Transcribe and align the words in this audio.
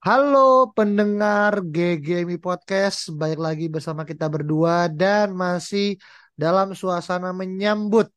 Halo 0.00 0.72
pendengar 0.72 1.60
GGMI 1.60 2.40
Podcast, 2.40 3.12
baik 3.12 3.36
lagi 3.36 3.68
bersama 3.68 4.08
kita 4.08 4.32
berdua 4.32 4.88
dan 4.88 5.36
masih 5.36 6.00
dalam 6.32 6.72
suasana 6.72 7.36
menyambut 7.36 8.08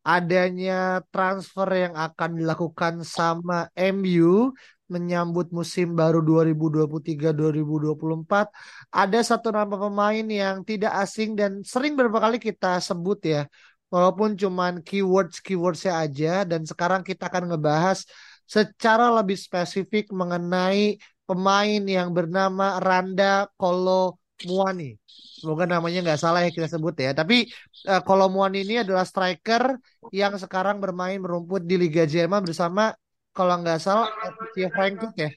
adanya 0.00 1.04
transfer 1.12 1.68
yang 1.68 2.00
akan 2.00 2.40
dilakukan 2.40 3.04
sama 3.04 3.68
MU 3.76 4.56
menyambut 4.88 5.52
musim 5.52 5.92
baru 5.92 6.24
2023-2024 6.24 8.48
ada 8.88 9.20
satu 9.20 9.52
nama 9.52 9.68
pemain 9.68 10.24
yang 10.24 10.64
tidak 10.64 10.96
asing 10.96 11.36
dan 11.36 11.60
sering 11.60 11.92
beberapa 11.92 12.24
kali 12.24 12.40
kita 12.40 12.80
sebut 12.80 13.20
ya 13.20 13.44
walaupun 13.92 14.32
cuman 14.32 14.80
keywords 14.80 15.44
keywordsnya 15.44 16.00
aja 16.00 16.48
dan 16.48 16.64
sekarang 16.64 17.04
kita 17.04 17.28
akan 17.28 17.52
ngebahas 17.52 18.08
secara 18.52 19.08
lebih 19.08 19.40
spesifik 19.40 20.12
mengenai 20.12 21.00
pemain 21.24 21.82
yang 21.88 22.12
bernama 22.12 22.76
Randa 22.76 23.48
Kolo 23.56 24.20
Muani. 24.44 24.92
Semoga 25.40 25.64
namanya 25.64 26.04
nggak 26.04 26.20
salah 26.20 26.44
ya 26.44 26.52
kita 26.52 26.68
sebut 26.68 26.92
ya. 27.00 27.16
Tapi 27.16 27.48
uh, 27.88 28.04
Kolo 28.04 28.28
Muani 28.28 28.60
ini 28.60 28.84
adalah 28.84 29.08
striker 29.08 29.80
yang 30.12 30.36
sekarang 30.36 30.84
bermain 30.84 31.16
merumput 31.16 31.64
di 31.64 31.80
Liga 31.80 32.04
Jerman 32.04 32.44
bersama 32.44 32.92
kalau 33.32 33.56
nggak 33.64 33.80
salah 33.80 34.12
FC 34.20 34.68
Frankfurt 34.68 35.16
ya. 35.16 35.30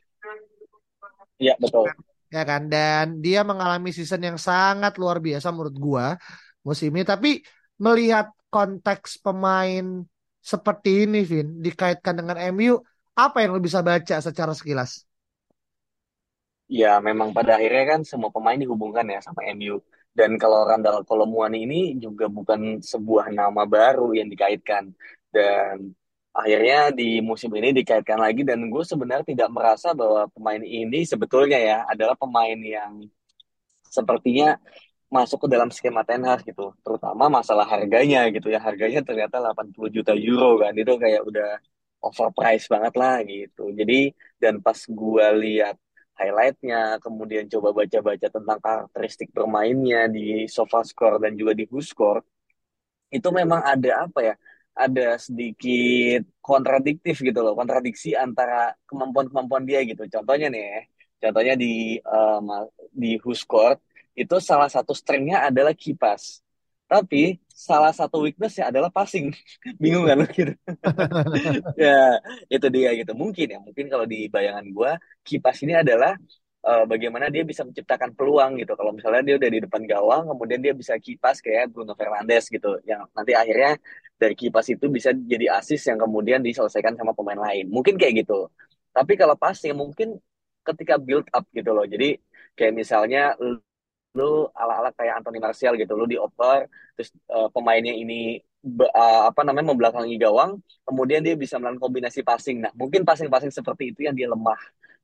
Iya 1.39 1.53
betul. 1.55 1.87
Ya 2.27 2.43
kan. 2.43 2.67
Dan 2.67 3.23
dia 3.23 3.47
mengalami 3.47 3.95
season 3.95 4.19
yang 4.27 4.35
sangat 4.35 4.99
luar 4.99 5.23
biasa 5.23 5.55
menurut 5.55 5.75
gua 5.79 6.05
musim 6.67 6.91
ini. 6.91 7.07
Tapi 7.07 7.39
melihat 7.79 8.27
konteks 8.51 9.23
pemain 9.23 10.03
seperti 10.45 11.09
ini, 11.09 11.25
Vin, 11.25 11.57
dikaitkan 11.63 12.21
dengan 12.21 12.37
MU, 12.53 12.77
apa 13.15 13.37
yang 13.41 13.55
lo 13.55 13.61
bisa 13.63 13.79
baca 13.79 14.19
secara 14.19 14.51
sekilas? 14.51 15.07
Ya 16.67 16.97
memang 16.99 17.29
pada 17.31 17.55
akhirnya 17.55 17.83
kan 17.95 18.01
semua 18.03 18.29
pemain 18.33 18.57
dihubungkan 18.59 19.05
ya 19.07 19.19
sama 19.23 19.41
MU. 19.55 19.79
Dan 20.15 20.39
kalau 20.39 20.63
Randall 20.63 21.03
Kolomuani 21.03 21.67
ini 21.67 21.79
juga 21.99 22.31
bukan 22.31 22.79
sebuah 22.79 23.31
nama 23.31 23.63
baru 23.67 24.15
yang 24.15 24.27
dikaitkan. 24.31 24.91
Dan 25.31 25.91
akhirnya 26.35 26.91
di 26.91 27.19
musim 27.23 27.51
ini 27.55 27.71
dikaitkan 27.75 28.19
lagi 28.19 28.43
dan 28.43 28.59
gue 28.67 28.83
sebenarnya 28.83 29.25
tidak 29.27 29.49
merasa 29.51 29.91
bahwa 29.95 30.27
pemain 30.31 30.63
ini 30.63 31.03
sebetulnya 31.07 31.59
ya 31.59 31.77
adalah 31.87 32.15
pemain 32.19 32.59
yang 32.59 33.03
sepertinya 33.87 34.59
masuk 35.07 35.45
ke 35.45 35.47
dalam 35.53 35.69
skema 35.71 36.03
Ten 36.07 36.23
Hag 36.27 36.43
gitu. 36.43 36.75
Terutama 36.83 37.31
masalah 37.31 37.67
harganya 37.67 38.27
gitu 38.35 38.47
ya. 38.51 38.59
Harganya 38.59 38.99
ternyata 39.05 39.39
80 39.39 39.87
juta 39.95 40.11
euro 40.15 40.59
kan. 40.59 40.73
Itu 40.75 40.99
kayak 40.99 41.21
udah 41.29 41.49
overpriced 42.05 42.67
banget 42.69 42.93
lah 43.01 43.15
gitu. 43.25 43.73
Jadi 43.73 44.13
dan 44.41 44.61
pas 44.61 44.77
gue 44.77 45.25
lihat 45.41 45.75
highlightnya, 46.15 46.95
kemudian 47.03 47.45
coba 47.51 47.75
baca-baca 47.83 48.27
tentang 48.31 48.59
karakteristik 48.63 49.29
bermainnya 49.35 50.07
di 50.07 50.47
SofaScore 50.47 51.19
dan 51.19 51.35
juga 51.35 51.51
di 51.51 51.67
WhoScore, 51.67 52.23
itu 53.11 53.29
memang 53.35 53.61
ada 53.63 54.07
apa 54.07 54.19
ya? 54.23 54.35
Ada 54.75 55.19
sedikit 55.19 56.23
kontradiktif 56.43 57.19
gitu 57.23 57.39
loh, 57.43 57.55
kontradiksi 57.55 58.11
antara 58.15 58.75
kemampuan-kemampuan 58.87 59.63
dia 59.67 59.83
gitu. 59.87 60.03
Contohnya 60.07 60.47
nih, 60.51 60.63
ya, 60.63 60.81
contohnya 61.27 61.55
di 61.59 61.99
um, 62.03 62.47
di 62.91 63.19
WhoScore 63.19 63.79
itu 64.15 64.35
salah 64.39 64.71
satu 64.71 64.95
strengthnya 64.95 65.47
adalah 65.47 65.75
kipas. 65.75 66.44
Tapi 66.85 67.41
salah 67.49 67.89
satu 67.89 68.21
weaknessnya 68.21 68.69
adalah 68.69 68.93
passing. 68.93 69.33
Bingung 69.81 70.05
kan 70.05 70.21
gitu? 70.29 70.53
ya, 71.85 72.21
itu 72.51 72.67
dia 72.69 72.89
gitu. 72.93 73.11
Mungkin 73.17 73.47
ya, 73.57 73.59
mungkin 73.63 73.85
kalau 73.89 74.05
di 74.05 74.29
bayangan 74.29 74.65
gue, 74.69 74.91
kipas 75.25 75.57
ini 75.65 75.73
adalah 75.73 76.13
uh, 76.65 76.85
bagaimana 76.85 77.29
dia 77.33 77.41
bisa 77.41 77.65
menciptakan 77.65 78.13
peluang 78.13 78.61
gitu. 78.61 78.73
Kalau 78.77 78.91
misalnya 78.93 79.21
dia 79.25 79.35
udah 79.41 79.49
di 79.49 79.59
depan 79.65 79.81
gawang, 79.85 80.23
kemudian 80.29 80.59
dia 80.61 80.73
bisa 80.77 80.93
kipas 80.97 81.41
kayak 81.41 81.73
Bruno 81.73 81.93
Fernandes 81.97 82.49
gitu. 82.49 82.77
Yang 82.85 83.09
nanti 83.13 83.31
akhirnya 83.33 83.77
dari 84.17 84.35
kipas 84.37 84.67
itu 84.73 84.85
bisa 84.89 85.09
jadi 85.13 85.57
asis 85.57 85.81
yang 85.89 85.97
kemudian 86.01 86.41
diselesaikan 86.45 86.93
sama 86.97 87.17
pemain 87.17 87.39
lain. 87.39 87.69
Mungkin 87.69 87.97
kayak 87.97 88.25
gitu. 88.25 88.49
Tapi 88.93 89.13
kalau 89.19 89.35
passing 89.37 89.75
mungkin 89.77 90.21
ketika 90.65 90.97
build 90.97 91.29
up 91.29 91.45
gitu 91.53 91.71
loh. 91.71 91.85
Jadi 91.85 92.17
kayak 92.57 92.73
misalnya 92.73 93.37
lu 94.15 94.47
ala-ala 94.55 94.89
kayak 94.95 95.21
Anthony 95.21 95.39
Martial 95.43 95.73
gitu. 95.75 95.93
Lu 95.93 96.07
dioper 96.07 96.65
terus 96.95 97.11
uh, 97.29 97.51
pemainnya 97.51 97.91
ini 97.91 98.39
uh, 98.95 99.29
apa 99.29 99.41
namanya 99.43 99.75
membelakangi 99.75 100.15
gawang 100.17 100.57
kemudian 100.87 101.21
dia 101.21 101.35
bisa 101.35 101.59
melakukan 101.59 101.83
kombinasi 101.83 102.23
passing. 102.23 102.63
Nah 102.63 102.71
mungkin 102.73 103.03
passing-passing 103.03 103.51
seperti 103.51 103.91
itu 103.93 104.07
yang 104.07 104.15
dia 104.15 104.31
lemah 104.31 104.59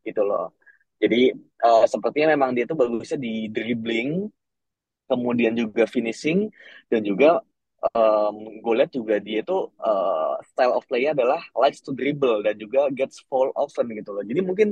gitu 0.08 0.24
loh. 0.24 0.56
Jadi 1.02 1.34
uh, 1.66 1.86
sepertinya 1.86 2.34
memang 2.38 2.56
dia 2.56 2.66
tuh 2.70 2.78
bagusnya 2.78 3.18
di 3.20 3.50
dribbling 3.52 4.30
kemudian 5.12 5.52
juga 5.58 5.84
finishing 5.84 6.48
dan 6.88 7.04
juga 7.04 7.44
um, 7.92 8.36
gue 8.62 8.74
lihat 8.80 8.92
juga 8.94 9.20
dia 9.20 9.42
itu 9.44 9.58
uh, 9.82 10.38
style 10.46 10.78
of 10.78 10.86
play 10.88 11.10
adalah 11.10 11.42
likes 11.58 11.82
to 11.84 11.92
dribble 11.92 12.40
dan 12.46 12.56
juga 12.56 12.88
gets 12.94 13.20
fall 13.28 13.52
often 13.58 13.90
gitu 13.92 14.14
loh. 14.16 14.24
Jadi 14.24 14.42
mungkin 14.46 14.70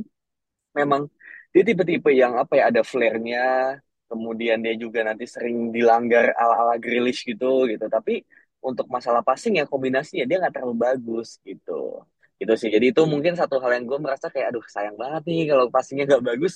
memang 0.77 1.09
dia 1.49 1.63
tipe-tipe 1.65 2.09
yang 2.13 2.37
apa 2.37 2.53
ya 2.61 2.63
ada 2.69 2.81
flare-nya 2.85 3.77
kemudian 4.09 4.57
dia 4.65 4.73
juga 4.75 4.99
nanti 5.05 5.25
sering 5.29 5.69
dilanggar 5.75 6.33
ala-ala 6.41 6.75
Grealish 6.81 7.21
gitu 7.29 7.69
gitu. 7.71 7.85
Tapi 7.87 8.25
untuk 8.59 8.85
masalah 8.91 9.21
passing 9.23 9.61
ya 9.61 9.65
kombinasinya 9.69 10.25
dia 10.29 10.37
nggak 10.41 10.53
terlalu 10.57 10.75
bagus 10.85 11.39
gitu. 11.47 12.03
Gitu 12.39 12.53
sih. 12.59 12.69
Jadi 12.75 12.85
itu 12.91 13.01
mungkin 13.05 13.33
satu 13.39 13.61
hal 13.63 13.71
yang 13.77 13.85
gue 13.89 13.99
merasa 14.01 14.27
kayak 14.33 14.55
aduh 14.55 14.65
sayang 14.67 14.95
banget 14.99 15.23
nih 15.29 15.41
kalau 15.51 15.65
passingnya 15.71 16.05
nggak 16.09 16.23
bagus. 16.29 16.53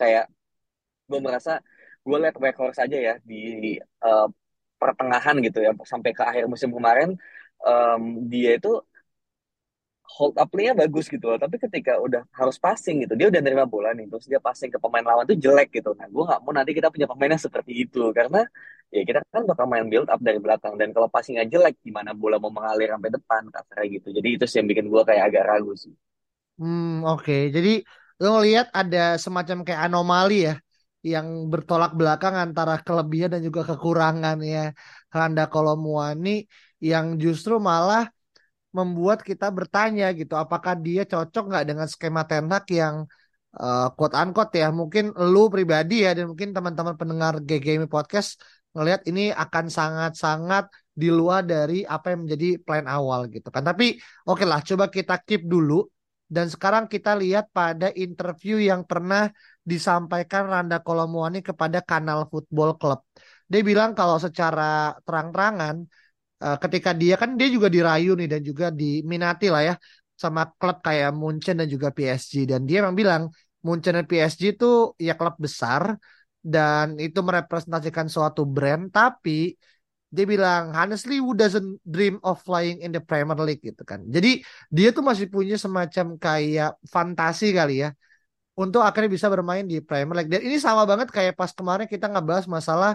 Kayak 0.00 0.24
gue 1.10 1.20
merasa 1.22 1.52
gue 2.06 2.16
liat 2.22 2.36
Weghorst 2.38 2.78
saja 2.78 2.96
ya 2.96 3.14
di 3.26 3.76
uh, 4.06 4.28
pertengahan 4.78 5.36
gitu 5.42 5.58
ya 5.64 5.72
sampai 5.82 6.10
ke 6.12 6.22
akhir 6.22 6.44
musim 6.46 6.70
kemarin 6.70 7.16
um, 7.64 8.02
dia 8.28 8.60
itu 8.60 8.68
hold 10.06 10.38
up 10.38 10.48
play-nya 10.52 10.74
bagus 10.78 11.10
gitu 11.10 11.26
loh. 11.26 11.38
Tapi 11.38 11.58
ketika 11.58 11.98
udah 11.98 12.22
harus 12.32 12.56
passing 12.56 13.02
gitu, 13.02 13.18
dia 13.18 13.26
udah 13.32 13.40
nerima 13.42 13.66
bola 13.66 13.90
nih, 13.92 14.06
terus 14.06 14.26
dia 14.30 14.38
passing 14.38 14.70
ke 14.70 14.78
pemain 14.78 15.02
lawan 15.02 15.26
tuh 15.26 15.34
jelek 15.34 15.74
gitu. 15.74 15.92
Nah, 15.98 16.06
gue 16.06 16.22
nggak 16.22 16.40
mau 16.46 16.52
nanti 16.54 16.72
kita 16.72 16.88
punya 16.94 17.06
pemainnya 17.10 17.40
seperti 17.40 17.72
itu 17.86 18.14
karena 18.14 18.46
ya 18.94 19.02
kita 19.02 19.20
kan 19.34 19.42
bakal 19.50 19.66
main 19.66 19.86
build 19.90 20.06
up 20.06 20.22
dari 20.22 20.38
belakang 20.38 20.78
dan 20.78 20.94
kalau 20.94 21.10
passingnya 21.10 21.44
jelek, 21.50 21.82
gimana 21.82 22.14
bola 22.14 22.38
mau 22.38 22.54
mengalir 22.54 22.94
sampai 22.94 23.10
depan 23.10 23.42
kasarnya 23.50 23.86
gitu. 23.98 24.08
Jadi 24.14 24.28
itu 24.38 24.44
sih 24.46 24.56
yang 24.62 24.68
bikin 24.70 24.86
gue 24.86 25.02
kayak 25.02 25.22
agak 25.32 25.42
ragu 25.50 25.72
sih. 25.74 25.94
Hmm, 26.56 27.04
oke. 27.04 27.26
Okay. 27.26 27.42
Jadi 27.52 27.82
lo 28.22 28.40
ngelihat 28.40 28.72
ada 28.72 29.20
semacam 29.20 29.56
kayak 29.66 29.82
anomali 29.92 30.48
ya 30.48 30.54
yang 31.04 31.46
bertolak 31.52 31.92
belakang 31.94 32.34
antara 32.34 32.82
kelebihan 32.82 33.30
dan 33.30 33.42
juga 33.44 33.62
kekurangan 33.62 34.42
ya 34.42 34.74
Randa 35.12 35.46
Kolomuani 35.46 36.48
yang 36.82 37.20
justru 37.22 37.62
malah 37.62 38.10
membuat 38.78 39.18
kita 39.28 39.46
bertanya 39.58 40.04
gitu 40.20 40.34
apakah 40.44 40.74
dia 40.86 41.02
cocok 41.12 41.44
nggak 41.48 41.64
dengan 41.68 41.86
skema 41.92 42.22
Ten 42.28 42.44
yang 42.80 42.96
uh, 43.62 43.88
quote 43.96 44.14
unquote 44.20 44.52
ya 44.62 44.68
mungkin 44.80 45.04
lu 45.32 45.48
pribadi 45.54 46.04
ya 46.04 46.10
dan 46.16 46.24
mungkin 46.30 46.52
teman-teman 46.56 46.94
pendengar 47.00 47.34
GGMI 47.48 47.88
podcast 47.88 48.28
ngelihat 48.76 49.08
ini 49.10 49.32
akan 49.32 49.64
sangat-sangat 49.72 50.64
di 50.92 51.08
luar 51.08 51.40
dari 51.44 51.84
apa 51.84 52.12
yang 52.12 52.28
menjadi 52.28 52.60
plan 52.60 52.84
awal 52.84 53.20
gitu 53.32 53.48
kan 53.54 53.64
tapi 53.64 53.96
oke 54.28 54.36
okay 54.36 54.46
lah 54.50 54.60
coba 54.60 54.84
kita 54.92 55.14
keep 55.24 55.42
dulu 55.48 55.88
dan 56.26 56.46
sekarang 56.50 56.84
kita 56.90 57.14
lihat 57.14 57.54
pada 57.54 57.94
interview 57.94 58.58
yang 58.58 58.82
pernah 58.82 59.30
disampaikan 59.62 60.50
Randa 60.50 60.82
Kolomuani 60.82 61.38
kepada 61.38 61.78
kanal 61.82 62.26
Football 62.26 62.78
Club. 62.82 63.00
Dia 63.46 63.62
bilang 63.62 63.94
kalau 63.94 64.18
secara 64.18 64.98
terang-terangan 65.06 65.86
uh, 66.44 66.56
ketika 66.62 66.90
dia 66.92 67.14
kan 67.20 67.36
dia 67.38 67.48
juga 67.52 67.68
dirayu 67.72 68.16
nih 68.18 68.28
dan 68.32 68.40
juga 68.44 68.66
diminati 68.72 69.46
lah 69.52 69.62
ya 69.68 69.74
sama 70.16 70.48
klub 70.56 70.80
kayak 70.80 71.12
Munchen 71.12 71.60
dan 71.60 71.68
juga 71.68 71.92
PSG 71.92 72.48
dan 72.48 72.64
dia 72.68 72.80
memang 72.80 72.96
bilang 72.96 73.22
Munchen 73.60 73.92
dan 73.96 74.06
PSG 74.08 74.56
itu 74.56 74.96
ya 74.96 75.12
klub 75.16 75.36
besar 75.36 75.96
dan 76.40 76.96
itu 77.02 77.18
merepresentasikan 77.20 78.06
suatu 78.06 78.46
brand 78.46 78.88
tapi 78.88 79.58
dia 80.06 80.24
bilang 80.24 80.70
honestly 80.72 81.18
who 81.18 81.34
doesn't 81.34 81.82
dream 81.82 82.16
of 82.22 82.38
flying 82.46 82.78
in 82.80 82.94
the 82.94 83.02
Premier 83.02 83.36
League 83.42 83.60
gitu 83.60 83.82
kan. 83.82 84.00
Jadi 84.06 84.40
dia 84.70 84.88
tuh 84.94 85.02
masih 85.02 85.26
punya 85.28 85.58
semacam 85.58 86.16
kayak 86.16 86.78
fantasi 86.88 87.50
kali 87.52 87.84
ya 87.84 87.90
untuk 88.56 88.80
akhirnya 88.86 89.10
bisa 89.12 89.26
bermain 89.28 89.66
di 89.66 89.82
Premier 89.82 90.22
League. 90.22 90.32
Dan 90.32 90.40
ini 90.46 90.56
sama 90.62 90.86
banget 90.86 91.10
kayak 91.10 91.34
pas 91.34 91.50
kemarin 91.52 91.90
kita 91.90 92.06
ngebahas 92.08 92.46
masalah 92.46 92.94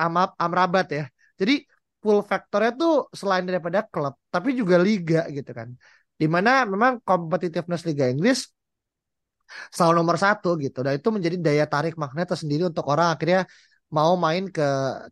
Amab 0.00 0.32
Amrabat 0.40 0.86
ya. 0.90 1.04
Jadi 1.36 1.68
pull 2.04 2.20
faktornya 2.30 2.72
tuh 2.80 2.92
selain 3.20 3.44
daripada 3.48 3.80
klub 3.92 4.14
tapi 4.34 4.48
juga 4.60 4.76
liga 4.86 5.20
gitu 5.36 5.50
kan. 5.58 5.68
Di 6.20 6.26
mana 6.34 6.50
memang 6.72 6.92
competitiveness 7.08 7.82
Liga 7.88 8.06
Inggris 8.12 8.38
selalu 9.74 9.94
nomor 10.00 10.16
satu 10.24 10.48
gitu. 10.64 10.78
Dan 10.84 10.92
itu 10.98 11.08
menjadi 11.14 11.36
daya 11.46 11.64
tarik 11.72 11.94
magnet 12.02 12.26
tersendiri 12.32 12.62
untuk 12.70 12.84
orang 12.92 13.08
akhirnya 13.14 13.40
mau 13.96 14.12
main 14.24 14.44
ke 14.56 14.66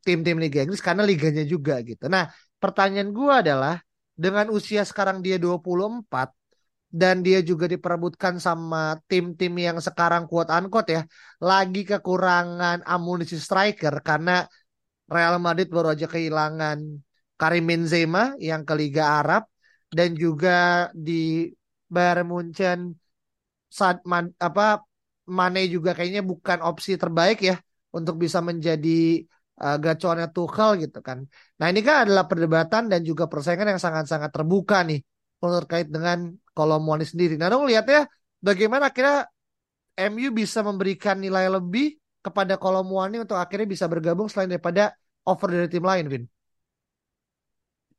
tim-tim 0.07 0.37
Liga 0.43 0.59
Inggris 0.65 0.83
karena 0.83 1.03
liganya 1.11 1.45
juga 1.47 1.75
gitu. 1.83 2.05
Nah, 2.15 2.25
pertanyaan 2.63 3.11
gue 3.11 3.33
adalah 3.43 3.75
dengan 4.15 4.47
usia 4.53 4.83
sekarang 4.87 5.25
dia 5.25 5.37
24 5.41 6.29
dan 6.93 7.25
dia 7.25 7.41
juga 7.41 7.65
diperebutkan 7.65 8.37
sama 8.37 9.01
tim-tim 9.09 9.53
yang 9.57 9.81
sekarang 9.81 10.29
kuat 10.29 10.53
unquote 10.53 10.93
ya 10.93 11.03
lagi 11.41 11.89
kekurangan 11.89 12.85
amunisi 12.85 13.41
striker 13.41 14.05
karena 14.05 14.45
Real 15.13 15.37
Madrid 15.39 15.69
baru 15.69 15.93
aja 15.95 16.09
kehilangan 16.09 16.79
Karim 17.37 17.65
Benzema 17.69 18.33
yang 18.41 18.63
ke 18.65 18.75
Liga 18.75 19.21
Arab 19.21 19.47
dan 19.93 20.17
juga 20.17 20.89
di 20.97 21.53
Bayern 21.93 22.27
Munchen 22.33 22.97
saat 23.69 24.01
man, 24.09 24.33
apa 24.41 24.85
Mane 25.29 25.69
juga 25.71 25.95
kayaknya 25.95 26.25
bukan 26.25 26.59
opsi 26.65 26.99
terbaik 26.99 27.39
ya 27.45 27.57
untuk 27.95 28.19
bisa 28.19 28.43
menjadi 28.43 29.23
uh, 29.63 29.77
gacuannya 29.79 30.29
Tuchel 30.35 30.89
gitu 30.89 30.99
kan. 31.05 31.25
Nah 31.61 31.67
ini 31.71 31.81
kan 31.85 32.09
adalah 32.09 32.25
perdebatan 32.27 32.91
dan 32.91 33.01
juga 33.07 33.29
persaingan 33.29 33.77
yang 33.77 33.81
sangat-sangat 33.81 34.31
terbuka 34.33 34.83
nih 34.83 35.01
terkait 35.43 35.91
dengan 35.91 36.31
Kolomwani 36.55 37.03
sendiri. 37.03 37.35
Nah, 37.35 37.51
dong 37.51 37.67
lihat 37.67 37.89
ya 37.89 38.07
bagaimana 38.39 38.93
akhirnya 38.95 39.27
MU 39.99 40.31
bisa 40.31 40.63
memberikan 40.63 41.19
nilai 41.19 41.51
lebih 41.51 41.99
kepada 42.23 42.55
Kolomwani 42.55 43.27
untuk 43.27 43.35
akhirnya 43.35 43.67
bisa 43.67 43.91
bergabung 43.91 44.31
selain 44.31 44.53
daripada 44.53 44.95
offer 45.27 45.49
dari 45.55 45.69
tim 45.71 45.85
lain, 45.85 46.07
Vin. 46.13 46.25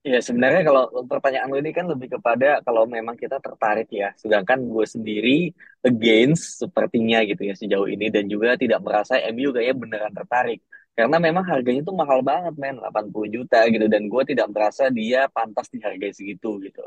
Ya 0.04 0.20
sebenarnya 0.20 0.68
kalau 0.68 0.84
pertanyaan 1.08 1.48
lo 1.48 1.56
ini 1.64 1.72
kan 1.72 1.88
lebih 1.88 2.20
kepada 2.20 2.60
kalau 2.68 2.84
memang 2.84 3.16
kita 3.16 3.40
tertarik 3.40 3.88
ya. 3.88 4.12
Sedangkan 4.20 4.60
gue 4.68 4.84
sendiri 4.84 5.48
against 5.80 6.60
sepertinya 6.60 7.24
gitu 7.24 7.48
ya 7.48 7.56
sejauh 7.56 7.88
ini 7.88 8.12
dan 8.12 8.28
juga 8.28 8.60
tidak 8.60 8.84
merasa 8.84 9.16
MU 9.31 9.56
kayaknya 9.56 9.75
beneran 9.80 10.12
tertarik. 10.12 10.60
Karena 10.92 11.18
memang 11.24 11.48
harganya 11.48 11.81
tuh 11.88 11.96
mahal 11.96 12.20
banget 12.20 12.54
men, 12.60 12.84
80 12.84 13.31
juta 13.31 13.64
gitu 13.72 13.86
dan 13.88 14.12
gue 14.12 14.24
tidak 14.28 14.48
merasa 14.52 14.92
dia 14.92 15.31
pantas 15.31 15.72
dihargai 15.72 16.12
segitu 16.12 16.60
gitu. 16.60 16.84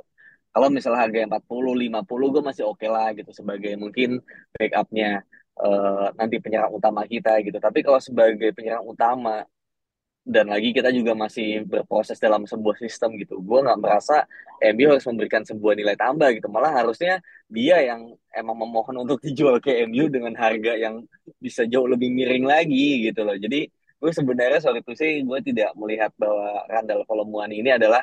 Kalau 0.52 0.68
misalnya 0.68 1.08
harga 1.08 1.18
40, 1.40 1.72
50 1.72 2.32
gue 2.36 2.42
masih 2.44 2.64
oke 2.68 2.84
okay 2.84 2.88
lah 2.92 3.08
gitu 3.16 3.32
sebagai 3.32 3.72
mungkin 3.80 4.20
backupnya 4.52 5.24
uh, 5.56 6.12
nanti 6.20 6.36
penyerang 6.36 6.72
utama 6.76 7.08
kita 7.08 7.40
gitu. 7.40 7.56
Tapi 7.56 7.80
kalau 7.80 8.00
sebagai 8.00 8.52
penyerang 8.52 8.84
utama 8.84 9.40
dan 10.26 10.50
lagi 10.50 10.74
kita 10.74 10.90
juga 10.90 11.14
masih 11.14 11.62
berproses 11.62 12.18
dalam 12.18 12.42
sebuah 12.50 12.76
sistem 12.82 13.14
gitu. 13.22 13.38
Gue 13.38 13.62
nggak 13.62 13.78
merasa 13.78 14.26
MU 14.74 14.90
harus 14.90 15.06
memberikan 15.06 15.46
sebuah 15.46 15.78
nilai 15.78 15.94
tambah 15.94 16.34
gitu. 16.34 16.50
Malah 16.50 16.82
harusnya 16.82 17.22
dia 17.46 17.78
yang 17.86 18.10
emang 18.34 18.58
memohon 18.58 19.06
untuk 19.06 19.22
dijual 19.26 19.62
ke 19.62 19.86
MU 19.86 20.10
dengan 20.10 20.34
harga 20.34 20.74
yang 20.74 21.06
bisa 21.38 21.62
jauh 21.70 21.86
lebih 21.86 22.10
miring 22.10 22.42
lagi 22.42 23.06
gitu 23.06 23.22
loh. 23.22 23.38
Jadi 23.38 23.70
gue 24.02 24.12
sebenarnya 24.12 24.58
soal 24.58 24.82
itu 24.82 24.92
sih 24.98 25.22
gue 25.22 25.38
tidak 25.46 25.70
melihat 25.78 26.10
bahwa 26.18 26.66
Randall 26.66 27.06
Kolomuani 27.06 27.62
ini 27.62 27.70
adalah 27.78 28.02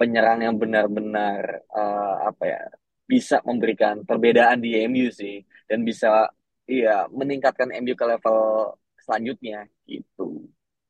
penyerang 0.00 0.40
yang 0.40 0.56
benar-benar 0.56 1.68
uh, 1.68 2.32
apa 2.32 2.44
ya 2.48 2.62
bisa 3.04 3.44
memberikan 3.44 4.08
perbedaan 4.08 4.60
di 4.64 4.78
MU 4.88 5.12
sih 5.12 5.44
dan 5.68 5.84
bisa 5.84 6.32
iya 6.64 7.04
meningkatkan 7.12 7.72
MU 7.80 7.92
ke 7.92 8.04
level 8.08 8.72
selanjutnya 9.04 9.64
gitu. 9.88 10.37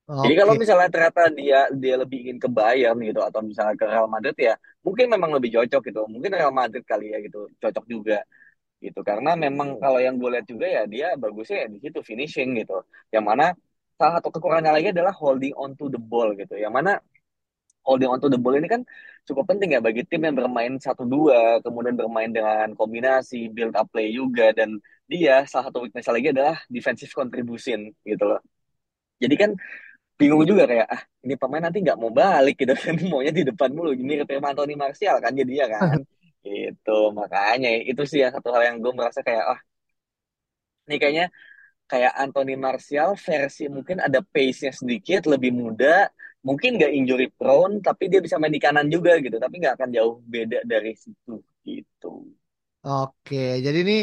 Okay. 0.08 0.25
Jadi 0.25 0.34
kalau 0.40 0.55
misalnya 0.56 0.88
ternyata 0.88 1.22
dia 1.37 1.69
dia 1.69 1.94
lebih 2.00 2.19
ingin 2.25 2.38
ke 2.40 2.49
Bayern 2.49 2.96
gitu 3.05 3.20
atau 3.20 3.44
misalnya 3.44 3.76
ke 3.76 3.84
Real 3.84 4.08
Madrid 4.08 4.32
ya 4.40 4.56
mungkin 4.81 5.06
memang 5.12 5.31
lebih 5.37 5.52
cocok 5.60 5.82
gitu. 5.84 6.00
Mungkin 6.08 6.32
Real 6.32 6.49
Madrid 6.49 6.81
kali 6.88 7.12
ya 7.12 7.20
gitu 7.20 7.44
cocok 7.60 7.84
juga 7.84 8.25
gitu 8.81 9.00
karena 9.05 9.37
memang 9.37 9.76
kalau 9.76 10.00
yang 10.00 10.16
gue 10.16 10.31
lihat 10.32 10.46
juga 10.49 10.64
ya 10.64 10.82
dia 10.88 11.12
bagusnya 11.20 11.66
ya 11.66 11.69
di 11.69 11.78
situ 11.84 12.00
finishing 12.00 12.56
gitu. 12.56 12.81
Yang 13.12 13.25
mana 13.28 13.44
salah 14.00 14.12
satu 14.16 14.32
kekurangannya 14.32 14.72
lagi 14.81 14.88
adalah 14.96 15.12
holding 15.12 15.52
on 15.60 15.76
to 15.76 15.93
the 15.93 16.00
ball 16.00 16.32
gitu. 16.32 16.56
Yang 16.56 16.72
mana 16.72 16.93
holding 17.84 18.08
on 18.08 18.20
to 18.20 18.28
the 18.32 18.40
ball 18.40 18.56
ini 18.56 18.69
kan 18.69 18.81
cukup 19.28 19.44
penting 19.49 19.76
ya 19.76 19.81
bagi 19.84 20.04
tim 20.08 20.25
yang 20.25 20.37
bermain 20.37 20.76
satu 20.81 21.04
dua 21.04 21.61
kemudian 21.64 21.96
bermain 21.96 22.28
dengan 22.32 22.72
kombinasi 22.76 23.49
build 23.52 23.76
up 23.76 23.88
play 23.93 24.12
juga 24.12 24.52
dan 24.56 24.81
dia 25.08 25.44
salah 25.49 25.69
satu 25.69 25.84
weakness 25.84 26.08
lagi 26.08 26.28
adalah 26.32 26.56
defensive 26.69 27.12
contribution 27.12 27.93
gitu 28.04 28.25
loh 28.25 28.40
jadi 29.20 29.34
kan 29.37 29.50
bingung 30.19 30.44
juga 30.50 30.62
kayak 30.70 30.87
ah 30.94 31.03
ini 31.25 31.35
pemain 31.41 31.62
nanti 31.67 31.79
nggak 31.85 31.99
mau 32.03 32.11
balik 32.20 32.55
gitu 32.61 32.73
kan 32.85 32.94
maunya 33.11 33.32
di 33.38 33.43
depan 33.49 33.70
mulu. 33.76 33.91
Ini 34.03 34.12
kayak 34.29 34.43
Anthony 34.53 34.75
Martial 34.82 35.17
kan 35.25 35.32
jadi 35.41 35.53
ya 35.62 35.67
kan. 35.75 35.99
Itu 36.49 36.91
makanya 37.19 37.69
itu 37.91 38.03
sih 38.11 38.19
yang 38.23 38.32
satu 38.35 38.49
hal 38.55 38.62
yang 38.69 38.76
gue 38.85 38.93
merasa 38.99 39.20
kayak 39.26 39.44
ah 39.53 39.61
ini 40.88 40.97
kayaknya 41.00 41.26
kayak 41.91 42.12
Anthony 42.25 42.55
Martial 42.67 43.11
versi 43.26 43.65
mungkin 43.76 43.99
ada 44.06 44.20
pace-nya 44.35 44.73
sedikit 44.81 45.23
lebih 45.32 45.53
muda 45.62 46.09
mungkin 46.47 46.71
nggak 46.79 46.93
injury 46.99 47.29
prone 47.38 47.75
tapi 47.87 48.05
dia 48.12 48.21
bisa 48.25 48.37
main 48.41 48.55
di 48.56 48.62
kanan 48.62 48.88
juga 48.94 49.12
gitu 49.25 49.37
tapi 49.44 49.55
nggak 49.62 49.75
akan 49.79 49.91
jauh 49.97 50.14
beda 50.35 50.59
dari 50.73 50.93
situ 50.97 51.35
gitu. 51.67 52.12
Oke, 52.88 53.37
jadi 53.64 53.79
ini 53.85 53.94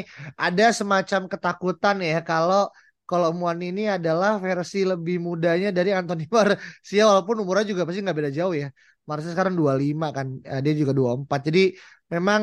ada 0.45 0.63
semacam 0.79 1.21
ketakutan 1.31 1.95
ya 2.11 2.19
kalau 2.29 2.67
kalau 3.09 3.29
Muan 3.37 3.61
ini 3.61 3.85
adalah 3.97 4.41
versi 4.41 4.81
lebih 4.91 5.21
mudanya 5.21 5.69
dari 5.69 5.93
Anthony 5.93 6.25
Martial 6.35 7.05
walaupun 7.11 7.35
umurnya 7.45 7.65
juga 7.71 7.81
pasti 7.87 7.99
nggak 8.05 8.17
beda 8.19 8.31
jauh 8.33 8.55
ya. 8.57 8.67
Martial 9.05 9.31
sekarang 9.37 9.53
25 9.53 10.07
kan, 10.17 10.27
eh, 10.41 10.59
dia 10.65 10.73
juga 10.73 10.91
24. 10.97 11.39
Jadi 11.47 11.77
memang 12.09 12.41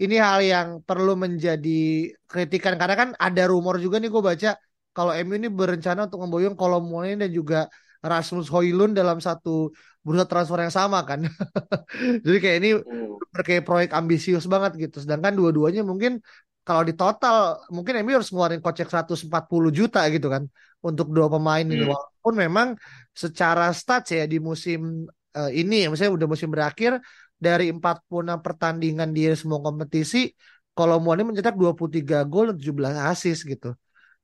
ini 0.00 0.16
hal 0.16 0.40
yang 0.40 0.68
perlu 0.80 1.12
menjadi 1.12 2.08
kritikan 2.24 2.74
karena 2.80 2.96
kan 2.96 3.08
ada 3.20 3.42
rumor 3.52 3.76
juga 3.76 4.00
nih 4.00 4.08
gue 4.08 4.22
baca 4.24 4.50
kalau 4.96 5.12
MU 5.12 5.36
ini 5.36 5.48
berencana 5.52 6.08
untuk 6.08 6.24
memboyong 6.24 6.56
Kolomwani 6.56 7.20
dan 7.20 7.30
juga 7.30 7.68
Rasmus 8.00 8.48
Hoylund 8.48 8.96
dalam 8.96 9.20
satu 9.20 9.68
bursa 10.00 10.24
transfer 10.24 10.58
yang 10.64 10.72
sama 10.72 11.04
kan. 11.04 11.20
Jadi 12.24 12.38
kayak 12.40 12.56
ini 12.64 12.70
hmm. 12.80 13.44
kayak 13.44 13.64
proyek 13.68 13.90
ambisius 13.92 14.48
banget 14.48 14.88
gitu. 14.88 15.04
Sedangkan 15.04 15.36
dua-duanya 15.36 15.84
mungkin 15.84 16.24
kalau 16.66 16.82
di 16.84 16.94
total 16.94 17.58
mungkin 17.72 18.04
MU 18.04 18.20
harus 18.20 18.30
ngeluarin 18.30 18.60
kocek 18.60 18.86
140 18.86 19.26
juta 19.72 20.00
gitu 20.12 20.28
kan 20.28 20.44
untuk 20.84 21.12
dua 21.12 21.26
pemain 21.32 21.64
hmm. 21.64 21.72
ini. 21.74 21.84
Walaupun 21.88 22.34
memang 22.36 22.68
secara 23.12 23.72
stats 23.72 24.12
ya 24.12 24.24
di 24.28 24.38
musim 24.38 25.08
uh, 25.36 25.50
ini 25.50 25.88
misalnya 25.88 26.14
udah 26.16 26.28
musim 26.28 26.48
berakhir 26.52 27.00
dari 27.40 27.72
46 27.72 28.44
pertandingan 28.44 29.08
di 29.16 29.32
semua 29.32 29.64
kompetisi 29.64 30.28
kalau 30.76 31.00
Muani 31.02 31.26
mencetak 31.26 31.56
23 31.56 32.28
gol 32.28 32.52
dan 32.54 32.56
17 32.60 33.10
assist 33.12 33.40
gitu. 33.48 33.72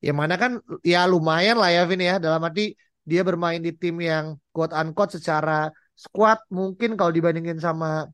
Yang 0.00 0.16
mana 0.16 0.34
kan 0.36 0.60
ya 0.84 1.08
lumayan 1.08 1.56
lah 1.56 1.72
ya 1.72 1.82
Vin 1.88 2.04
ya 2.04 2.20
dalam 2.20 2.40
arti 2.44 2.76
dia 3.06 3.22
bermain 3.24 3.62
di 3.62 3.72
tim 3.72 3.96
yang 4.02 4.36
quote 4.52 4.76
unquote 4.76 5.16
secara 5.16 5.72
squad 5.96 6.42
mungkin 6.52 6.98
kalau 6.98 7.08
dibandingin 7.14 7.56
sama 7.56 8.04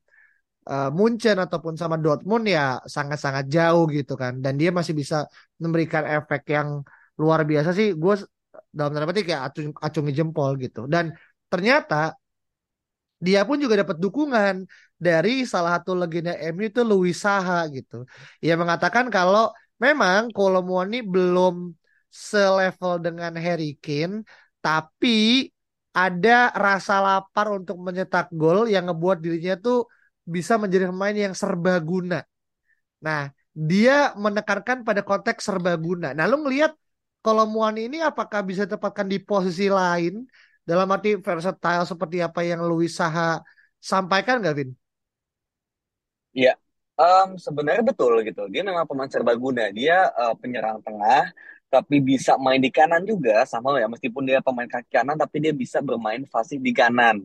uh, 0.68 0.90
Munchen 0.94 1.36
ataupun 1.38 1.74
sama 1.74 1.96
Dortmund 1.98 2.44
ya 2.46 2.78
sangat-sangat 2.84 3.44
jauh 3.50 3.84
gitu 3.90 4.14
kan. 4.18 4.38
Dan 4.44 4.58
dia 4.60 4.70
masih 4.70 4.94
bisa 4.94 5.26
memberikan 5.62 6.04
efek 6.06 6.42
yang 6.54 6.82
luar 7.18 7.42
biasa 7.46 7.70
sih. 7.74 7.94
Gue 7.96 8.14
dalam 8.72 8.90
tanda 8.94 9.08
petik 9.10 9.28
ya 9.32 9.46
acung, 9.46 9.72
acungi 9.78 10.12
jempol 10.14 10.50
gitu. 10.60 10.86
Dan 10.88 11.12
ternyata 11.52 12.16
dia 13.22 13.46
pun 13.46 13.56
juga 13.62 13.78
dapat 13.86 14.02
dukungan 14.02 14.66
dari 14.98 15.46
salah 15.46 15.78
satu 15.78 15.94
legenda 15.94 16.34
MU 16.38 16.66
itu 16.66 16.82
Luis 16.82 17.22
Saha 17.22 17.70
gitu. 17.70 18.02
Ia 18.42 18.58
mengatakan 18.58 19.06
kalau 19.14 19.54
memang 19.78 20.30
Kolomuani 20.34 21.06
belum 21.06 21.70
selevel 22.10 22.98
dengan 22.98 23.32
Harry 23.38 23.78
Kane, 23.78 24.26
tapi 24.58 25.48
ada 25.92 26.50
rasa 26.56 26.98
lapar 27.04 27.52
untuk 27.52 27.76
mencetak 27.78 28.32
gol 28.32 28.64
yang 28.66 28.88
ngebuat 28.88 29.18
dirinya 29.20 29.54
tuh 29.60 29.86
bisa 30.22 30.56
menjadi 30.56 30.88
pemain 30.88 31.14
yang 31.14 31.34
serbaguna. 31.34 32.22
Nah, 33.02 33.30
dia 33.52 34.16
menekankan 34.16 34.86
pada 34.86 35.02
konteks 35.04 35.44
serbaguna. 35.44 36.14
Nah, 36.16 36.24
lu 36.30 36.40
ngelihat 36.46 36.72
kalau 37.22 37.46
Muani 37.46 37.86
ini 37.90 37.98
apakah 38.02 38.42
bisa 38.42 38.64
ditempatkan 38.66 39.06
di 39.06 39.18
posisi 39.22 39.68
lain 39.70 40.26
dalam 40.62 40.86
arti 40.90 41.18
versatile 41.18 41.86
seperti 41.86 42.22
apa 42.22 42.40
yang 42.46 42.62
Luis 42.64 42.94
Saha 42.94 43.42
sampaikan 43.82 44.38
nggak, 44.38 44.54
Vin? 44.54 44.70
Iya, 46.32 46.56
um, 46.96 47.36
sebenarnya 47.36 47.84
betul 47.84 48.24
gitu. 48.24 48.48
Dia 48.48 48.62
memang 48.64 48.88
pemain 48.88 49.10
serbaguna. 49.10 49.68
Dia 49.74 50.08
uh, 50.16 50.32
penyerang 50.38 50.80
tengah, 50.80 51.28
tapi 51.72 52.04
bisa 52.04 52.36
main 52.36 52.60
di 52.60 52.68
kanan 52.68 53.00
juga 53.08 53.48
sama 53.48 53.80
ya 53.80 53.88
meskipun 53.88 54.28
dia 54.28 54.44
pemain 54.44 54.68
kaki 54.68 54.92
kanan 54.92 55.16
tapi 55.16 55.40
dia 55.40 55.56
bisa 55.56 55.80
bermain 55.80 56.20
fasih 56.28 56.60
di 56.60 56.68
kanan 56.76 57.24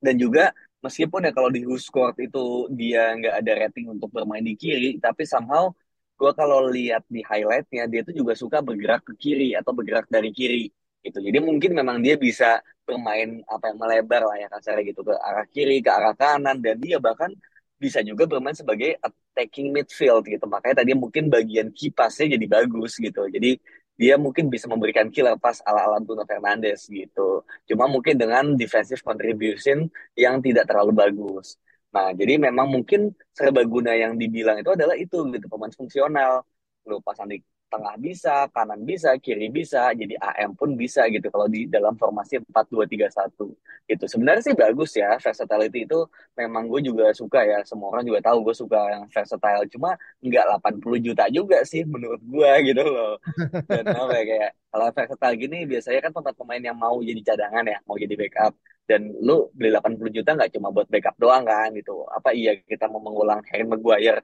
dan 0.00 0.14
juga 0.16 0.56
meskipun 0.84 1.20
ya 1.26 1.32
kalau 1.36 1.50
di 1.56 1.60
Huskort 1.68 2.14
itu 2.22 2.70
dia 2.78 3.14
nggak 3.18 3.34
ada 3.40 3.52
rating 3.66 3.86
untuk 3.94 4.08
bermain 4.14 4.44
di 4.44 4.54
kiri 4.54 4.98
tapi 5.02 5.22
somehow 5.26 5.70
gue 6.18 6.30
kalau 6.34 6.66
lihat 6.70 7.02
di 7.06 7.20
highlightnya 7.22 7.86
dia 7.86 8.00
tuh 8.06 8.14
juga 8.20 8.32
suka 8.34 8.58
bergerak 8.58 9.06
ke 9.06 9.12
kiri 9.22 9.54
atau 9.54 9.70
bergerak 9.70 10.06
dari 10.10 10.30
kiri 10.34 10.66
gitu. 11.06 11.18
Jadi 11.22 11.38
mungkin 11.38 11.70
memang 11.78 12.02
dia 12.02 12.18
bisa 12.18 12.58
bermain 12.82 13.38
apa 13.46 13.70
yang 13.70 13.78
melebar 13.78 14.22
lah 14.26 14.36
ya 14.42 14.46
kasarnya 14.50 14.82
gitu 14.90 15.00
ke 15.06 15.14
arah 15.14 15.46
kiri 15.46 15.78
ke 15.84 15.90
arah 15.92 16.14
kanan 16.18 16.58
dan 16.58 16.74
dia 16.82 16.98
bahkan 16.98 17.30
bisa 17.78 18.02
juga 18.02 18.26
bermain 18.26 18.56
sebagai 18.58 18.98
attacking 18.98 19.70
midfield 19.70 20.26
gitu. 20.26 20.42
Makanya 20.50 20.82
tadi 20.82 20.92
mungkin 20.98 21.30
bagian 21.30 21.70
kipasnya 21.70 22.34
jadi 22.34 22.46
bagus 22.50 22.98
gitu. 22.98 23.30
Jadi 23.30 23.62
dia 23.98 24.14
mungkin 24.14 24.46
bisa 24.46 24.70
memberikan 24.70 25.10
killer 25.10 25.34
pass 25.42 25.58
ala-ala 25.66 25.98
Bruno 25.98 26.22
Fernandes 26.22 26.86
gitu. 26.86 27.42
Cuma 27.66 27.90
mungkin 27.90 28.14
dengan 28.14 28.54
defensive 28.54 29.02
contribution 29.02 29.90
yang 30.14 30.38
tidak 30.38 30.70
terlalu 30.70 30.92
bagus. 30.94 31.58
Nah, 31.90 32.14
jadi 32.14 32.38
memang 32.38 32.70
mungkin 32.70 33.10
serbaguna 33.34 33.92
yang 33.98 34.14
dibilang 34.14 34.62
itu 34.62 34.70
adalah 34.70 34.94
itu 34.94 35.18
gitu, 35.34 35.46
pemain 35.50 35.74
fungsional. 35.74 36.46
Lu 36.86 37.02
pasang 37.02 37.26
di 37.26 37.42
tengah 37.68 37.94
bisa, 38.00 38.48
kanan 38.50 38.80
bisa, 38.82 39.14
kiri 39.20 39.52
bisa, 39.52 39.92
jadi 39.92 40.16
AM 40.18 40.56
pun 40.56 40.74
bisa 40.74 41.04
gitu 41.12 41.28
kalau 41.28 41.46
di 41.46 41.68
dalam 41.68 41.94
formasi 42.00 42.40
empat 42.40 42.66
dua 42.72 42.84
tiga 42.88 43.08
satu 43.12 43.52
Gitu. 43.88 44.04
Sebenarnya 44.04 44.42
sih 44.44 44.52
bagus 44.52 44.92
ya, 45.00 45.16
versatility 45.16 45.88
itu 45.88 45.98
memang 46.36 46.68
gue 46.68 46.80
juga 46.84 47.08
suka 47.16 47.40
ya. 47.40 47.64
Semua 47.64 47.88
orang 47.96 48.04
juga 48.04 48.20
tahu 48.20 48.44
gue 48.44 48.52
suka 48.52 48.76
yang 48.92 49.04
versatile. 49.08 49.64
Cuma 49.72 49.96
nggak 50.20 50.44
80 50.60 51.00
juta 51.00 51.24
juga 51.32 51.64
sih 51.64 51.88
menurut 51.88 52.20
gue 52.20 52.52
gitu 52.68 52.84
loh. 52.84 53.16
Dan 53.64 53.84
apa 54.04 54.12
ya, 54.20 54.24
kayak 54.28 54.50
kalau 54.68 54.86
versatile 54.92 55.36
gini 55.40 55.58
biasanya 55.64 56.00
kan 56.04 56.12
pemain-pemain 56.12 56.62
yang 56.68 56.76
mau 56.76 57.00
jadi 57.00 57.20
cadangan 57.32 57.64
ya, 57.64 57.78
mau 57.88 57.96
jadi 57.96 58.12
backup. 58.12 58.52
Dan 58.84 59.00
lu 59.24 59.48
beli 59.56 59.72
80 59.72 60.16
juta 60.20 60.30
nggak 60.36 60.50
cuma 60.52 60.68
buat 60.68 60.88
backup 60.92 61.16
doang 61.16 61.44
kan 61.48 61.72
gitu. 61.72 62.04
Apa 62.12 62.36
iya 62.36 62.60
kita 62.60 62.92
mau 62.92 63.00
mengulang 63.00 63.40
Harry 63.48 63.64
Maguire 63.64 64.20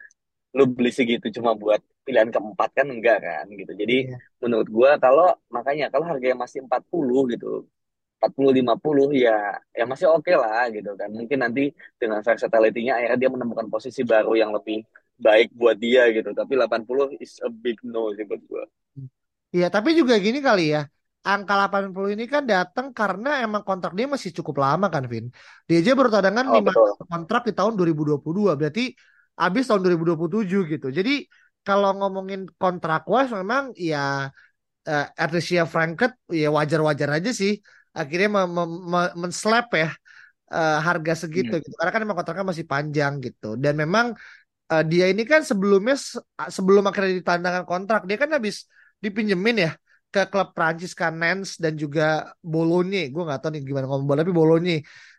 lu 0.57 0.65
beli 0.77 0.91
segitu 0.99 1.27
cuma 1.37 1.51
buat 1.63 1.81
pilihan 2.07 2.31
keempat 2.35 2.69
kan 2.79 2.87
enggak 2.95 3.19
kan 3.27 3.47
gitu. 3.61 3.73
Jadi 3.83 3.95
Iya. 4.01 4.19
menurut 4.43 4.69
gua 4.77 4.91
kalau 5.05 5.27
makanya 5.57 5.85
kalau 5.93 6.05
harganya 6.11 6.37
masih 6.45 6.59
40 6.67 7.21
gitu, 7.33 7.47
empat 8.19 8.31
puluh 8.37 8.53
lima 8.59 8.75
puluh 8.85 9.09
ya 9.25 9.33
ya 9.79 9.85
masih 9.93 10.07
oke 10.17 10.33
lah 10.43 10.63
gitu 10.77 10.91
kan. 11.01 11.11
Mungkin 11.19 11.39
nanti 11.45 11.63
dengan 12.01 12.21
versatility-nya 12.29 12.93
akhirnya 12.99 13.19
dia 13.23 13.31
menemukan 13.35 13.69
posisi 13.75 14.01
baru 14.13 14.33
yang 14.43 14.51
lebih 14.57 14.79
baik 15.27 15.49
buat 15.61 15.77
dia 15.85 16.03
gitu. 16.17 16.31
Tapi 16.39 16.53
80 16.59 17.07
is 17.25 17.33
a 17.47 17.51
big 17.53 17.79
no 17.93 18.11
sih 18.17 18.25
buat 18.29 18.43
gua. 18.51 18.65
Iya, 19.55 19.67
tapi 19.75 19.89
juga 20.01 20.15
gini 20.25 20.39
kali 20.49 20.63
ya. 20.75 20.79
Angka 21.31 21.53
80 21.59 22.09
ini 22.15 22.25
kan 22.35 22.43
datang 22.53 22.87
karena 22.99 23.29
emang 23.45 23.63
kontrak 23.69 23.93
dia 23.99 24.07
masih 24.15 24.31
cukup 24.39 24.57
lama 24.65 24.87
kan, 24.95 25.05
Vin. 25.13 25.25
Dia 25.69 25.77
aja 25.81 25.91
baru 25.99 26.11
cadangan 26.17 26.47
Oh 26.47 26.53
5 26.55 26.71
betul. 26.71 26.97
kontrak 27.11 27.41
di 27.49 27.53
tahun 27.59 27.73
2022. 27.79 28.53
Berarti 28.61 28.83
habis 29.43 29.65
tahun 29.69 29.81
2027 29.85 30.61
gitu. 30.73 30.87
Jadi 30.99 31.27
kalau 31.67 31.91
ngomongin 31.99 32.41
kontrak 32.61 33.03
wise 33.09 33.33
memang 33.35 33.73
ya 33.77 34.31
eh, 34.89 35.07
Ernest 35.23 35.51
Franket 35.75 36.13
ya 36.33 36.49
wajar-wajar 36.57 37.09
aja 37.19 37.31
sih. 37.41 37.53
Akhirnya 37.99 38.29
me- 38.37 38.51
me- 38.57 38.81
me- 38.93 39.15
men-slap 39.23 39.67
ya 39.75 39.89
eh, 40.55 40.77
harga 40.87 41.13
segitu 41.23 41.53
Hmm. 41.53 41.63
gitu. 41.63 41.75
Karena 41.79 41.93
kan 41.95 42.03
emang 42.05 42.19
kontraknya 42.21 42.47
masih 42.53 42.67
panjang 42.73 43.13
gitu. 43.27 43.47
Dan 43.63 43.75
memang 43.83 44.07
eh, 44.73 44.85
dia 44.91 45.05
ini 45.13 45.23
kan 45.33 45.41
sebelumnya 45.51 45.95
se- 45.99 46.23
sebelum 46.57 46.83
akhirnya 46.89 47.13
ditandakan 47.21 47.65
kontrak 47.69 48.01
dia 48.09 48.17
kan 48.23 48.31
habis 48.37 48.57
dipinjemin 49.05 49.57
ya 49.67 49.71
ke 50.15 50.21
klub 50.31 50.55
Prancis 50.57 50.93
kan 50.95 51.13
Nantes 51.19 51.59
dan 51.59 51.75
juga 51.75 52.33
Bologne 52.41 53.11
gue 53.13 53.23
nggak 53.27 53.39
tahu 53.43 53.51
nih 53.59 53.63
gimana 53.67 53.87
ngomong 53.91 54.07
bola 54.09 54.19
tapi 54.23 54.35
Bologne 54.35 54.75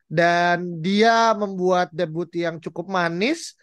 dan 0.08 0.80
dia 0.86 1.36
membuat 1.36 1.92
debut 1.92 2.30
yang 2.32 2.56
cukup 2.64 2.88
manis 2.88 3.54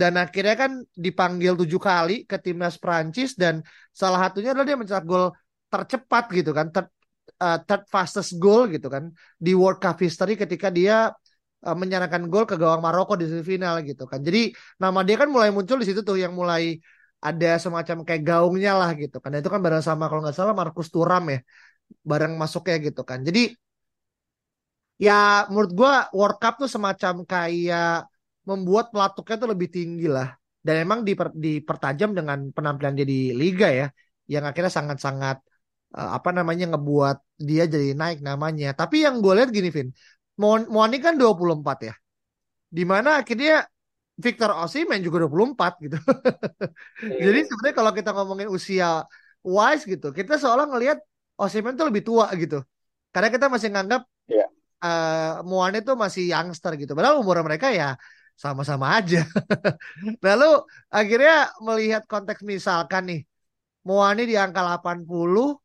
dan 0.00 0.12
akhirnya 0.20 0.54
kan 0.62 0.72
dipanggil 0.92 1.52
tujuh 1.56 1.80
kali 1.80 2.28
ke 2.28 2.36
timnas 2.44 2.76
Prancis 2.76 3.32
dan 3.42 3.64
salah 4.00 4.28
satunya 4.28 4.52
adalah 4.52 4.66
dia 4.68 4.76
mencetak 4.76 5.04
gol 5.08 5.32
tercepat 5.72 6.24
gitu 6.36 6.50
kan 6.52 6.66
third, 6.74 6.88
uh, 7.40 7.58
third 7.64 7.82
fastest 7.88 8.36
goal 8.36 8.68
gitu 8.68 8.92
kan 8.92 9.08
di 9.40 9.56
World 9.56 9.80
Cup 9.80 9.96
history 10.04 10.36
ketika 10.36 10.68
dia 10.68 11.16
uh, 11.66 11.76
menyerahkan 11.80 12.28
gol 12.28 12.44
ke 12.44 12.60
gawang 12.60 12.84
Maroko 12.84 13.16
di 13.16 13.24
semifinal 13.30 13.80
gitu 13.88 14.04
kan. 14.04 14.20
Jadi 14.20 14.52
nama 14.82 15.00
dia 15.06 15.16
kan 15.16 15.28
mulai 15.32 15.48
muncul 15.48 15.80
di 15.80 15.86
situ 15.88 16.00
tuh 16.04 16.20
yang 16.20 16.36
mulai 16.36 16.76
ada 17.24 17.56
semacam 17.56 17.96
kayak 18.06 18.22
gaungnya 18.22 18.72
lah 18.76 18.90
gitu 19.00 19.16
kan. 19.22 19.32
Dan 19.32 19.40
itu 19.40 19.50
kan 19.54 19.60
bareng 19.64 19.80
sama 19.80 20.04
kalau 20.12 20.20
nggak 20.22 20.36
salah 20.36 20.52
Markus 20.52 20.88
Thuram 20.92 21.24
ya, 21.32 21.38
bareng 22.04 22.32
masuknya 22.36 22.76
gitu 22.92 23.02
kan. 23.08 23.24
Jadi 23.24 23.56
ya 25.00 25.44
menurut 25.52 25.72
gua 25.72 25.92
World 26.12 26.38
Cup 26.42 26.54
tuh 26.60 26.68
semacam 26.68 27.14
kayak 27.24 28.08
membuat 28.50 28.84
pelatuknya 28.92 29.36
tuh 29.42 29.48
lebih 29.52 29.68
tinggi 29.76 30.06
lah. 30.16 30.28
Dan 30.66 30.74
emang 30.84 31.00
diper, 31.06 31.28
dipertajam 31.44 32.10
dengan 32.18 32.38
penampilan 32.56 32.92
dia 32.98 33.06
di 33.06 33.18
liga 33.40 33.66
ya, 33.70 33.86
yang 34.32 34.44
akhirnya 34.48 34.72
sangat-sangat 34.78 35.36
eh, 35.98 36.10
apa 36.16 36.30
namanya 36.38 36.64
ngebuat 36.74 37.16
dia 37.48 37.62
jadi 37.74 37.86
naik 38.00 38.18
namanya. 38.28 38.66
Tapi 38.80 38.96
yang 39.06 39.14
gue 39.22 39.32
lihat 39.38 39.50
gini, 39.56 39.68
Vin, 39.76 39.88
Mo- 40.42 40.68
Moani 40.74 40.96
kan 41.06 41.14
24 41.20 41.78
ya. 41.88 41.94
Di 42.76 42.84
mana 42.92 43.22
akhirnya 43.22 43.64
Victor 44.24 44.50
Osimhen 44.64 45.00
juga 45.06 45.18
24 45.24 45.72
gitu. 45.84 45.96
Jadi 47.24 47.38
Iya. 47.38 47.48
sebenarnya 47.48 47.76
kalau 47.78 47.92
kita 47.98 48.10
ngomongin 48.16 48.48
usia 48.56 49.04
wise 49.44 49.84
gitu, 49.88 50.06
kita 50.18 50.32
seolah 50.42 50.66
ngelihat 50.70 50.98
Osimhen 51.40 51.74
tuh 51.78 51.86
lebih 51.90 52.02
tua 52.08 52.26
gitu. 52.42 52.56
Karena 53.12 53.28
kita 53.34 53.46
masih 53.52 53.68
nganggap 53.72 54.02
Iya. 54.28 54.46
eh 54.84 55.32
Moane 55.50 55.78
tuh 55.86 55.94
masih 56.04 56.22
youngster 56.32 56.72
gitu. 56.80 56.92
Padahal 56.96 57.16
umur 57.22 57.36
mereka 57.48 57.68
ya 57.80 57.96
sama-sama 58.36 59.00
aja. 59.00 59.24
Lalu 60.26 60.50
akhirnya 60.92 61.50
melihat 61.64 62.04
konteks 62.04 62.44
misalkan 62.44 63.02
nih, 63.08 63.20
Moane 63.88 64.28
di 64.28 64.36
angka 64.36 64.60
80, 64.60 65.56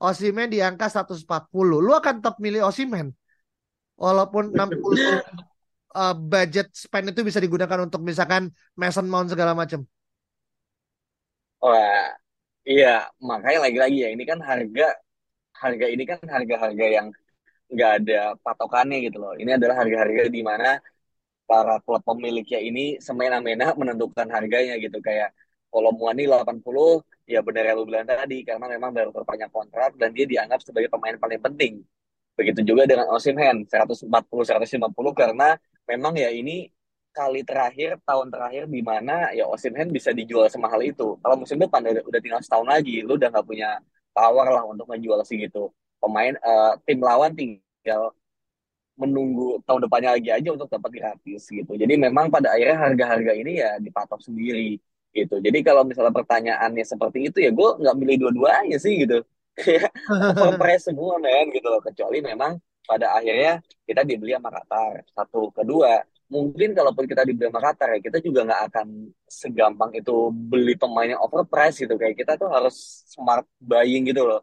Osimhen 0.00 0.48
di 0.48 0.64
angka 0.64 0.88
140. 0.88 1.78
Lu 1.84 1.92
akan 1.92 2.14
tetap 2.20 2.36
milih 2.40 2.64
Osimhen 2.64 3.12
walaupun 3.96 4.52
60 4.52 4.96
eh, 5.96 6.14
budget 6.16 6.68
spend 6.76 7.12
itu 7.12 7.20
bisa 7.24 7.40
digunakan 7.40 7.80
untuk 7.84 8.00
misalkan 8.04 8.52
Mason 8.76 9.08
Mount 9.08 9.32
segala 9.32 9.52
macam. 9.56 9.84
Wah, 11.60 12.12
iya 12.68 13.08
makanya 13.18 13.66
lagi-lagi 13.66 13.98
ya 14.04 14.08
ini 14.12 14.24
kan 14.28 14.38
harga 14.44 14.94
harga 15.56 15.86
ini 15.88 16.04
kan 16.04 16.20
harga-harga 16.20 16.86
yang 16.86 17.06
nggak 17.72 17.90
ada 18.02 18.36
patokannya 18.44 19.08
gitu 19.08 19.18
loh. 19.18 19.32
Ini 19.34 19.56
adalah 19.58 19.82
harga-harga 19.82 20.28
di 20.30 20.42
mana 20.44 20.78
para 21.46 21.78
klub 21.82 22.02
pemiliknya 22.02 22.58
ini 22.58 22.98
semena-mena 22.98 23.72
menentukan 23.78 24.26
harganya 24.28 24.74
gitu 24.82 24.98
kayak 24.98 25.30
kalau 25.70 25.90
Muani 25.94 26.24
80 26.26 27.02
ya 27.26 27.42
benar 27.42 27.62
yang 27.66 27.76
lu 27.82 27.84
bilang 27.86 28.06
tadi 28.06 28.46
karena 28.46 28.66
memang 28.70 28.90
baru 28.94 29.10
perpanjang 29.10 29.50
kontrak 29.50 29.90
dan 29.98 30.14
dia 30.14 30.26
dianggap 30.26 30.62
sebagai 30.62 30.90
pemain 30.90 31.16
paling 31.18 31.40
penting. 31.42 31.74
Begitu 32.36 32.60
juga 32.62 32.84
dengan 32.84 33.06
Osimhen 33.12 33.64
140 33.66 34.08
150 34.44 35.12
karena 35.16 35.56
memang 35.88 36.14
ya 36.18 36.28
ini 36.30 36.68
kali 37.16 37.40
terakhir 37.48 37.96
tahun 38.04 38.28
terakhir 38.28 38.68
di 38.68 38.80
mana 38.84 39.32
ya 39.32 39.48
Osimhen 39.48 39.88
bisa 39.88 40.12
dijual 40.12 40.46
semahal 40.52 40.84
itu. 40.84 41.16
Kalau 41.24 41.36
musim 41.40 41.56
depan 41.56 41.80
udah, 41.80 42.04
udah 42.04 42.20
tinggal 42.20 42.40
setahun 42.44 42.68
lagi, 42.68 43.00
lu 43.00 43.16
udah 43.16 43.28
nggak 43.32 43.46
punya 43.48 43.80
power 44.12 44.46
lah 44.52 44.64
untuk 44.68 44.86
ngejual 44.92 45.20
segitu. 45.24 45.72
Pemain 46.00 46.36
eh, 46.36 46.72
tim 46.84 47.00
lawan 47.00 47.32
tinggal 47.32 48.12
menunggu 48.96 49.60
tahun 49.66 49.80
depannya 49.84 50.10
lagi 50.16 50.30
aja 50.32 50.48
untuk 50.56 50.68
dapat 50.72 50.90
gratis 50.96 51.42
gitu. 51.52 51.72
Jadi 51.76 51.94
memang 52.00 52.26
pada 52.34 52.48
akhirnya 52.56 52.78
harga-harga 52.84 53.32
ini 53.36 53.50
ya 53.62 53.70
dipatok 53.76 54.20
sendiri 54.24 54.80
gitu. 55.16 55.34
Jadi 55.40 55.58
kalau 55.66 55.82
misalnya 55.88 56.12
pertanyaannya 56.16 56.84
seperti 56.84 57.18
itu 57.28 57.38
ya 57.44 57.50
gue 57.52 57.68
nggak 57.80 57.96
milih 58.00 58.16
dua-duanya 58.22 58.76
sih 58.80 58.92
gitu. 59.04 59.20
Overprice 60.28 60.92
semua 60.92 61.16
men 61.20 61.48
gitu 61.52 61.66
loh. 61.72 61.80
Kecuali 61.80 62.20
memang 62.20 62.56
pada 62.88 63.16
akhirnya 63.16 63.60
kita 63.88 64.00
dibeli 64.08 64.32
sama 64.36 64.50
Qatar. 64.52 64.92
Satu. 65.16 65.48
Kedua, 65.52 66.00
mungkin 66.32 66.68
kalaupun 66.76 67.04
kita 67.10 67.22
dibeli 67.28 67.48
sama 67.48 67.60
Qatar 67.64 67.88
ya 67.96 68.00
kita 68.06 68.18
juga 68.20 68.40
nggak 68.48 68.62
akan 68.72 68.86
segampang 69.28 69.90
itu 69.96 70.12
beli 70.32 70.74
pemain 70.80 71.08
yang 71.16 71.20
overprice 71.24 71.76
gitu. 71.84 71.94
Kayak 72.00 72.16
kita 72.20 72.32
tuh 72.40 72.48
harus 72.52 72.74
smart 73.12 73.44
buying 73.60 74.08
gitu 74.10 74.22
loh. 74.28 74.40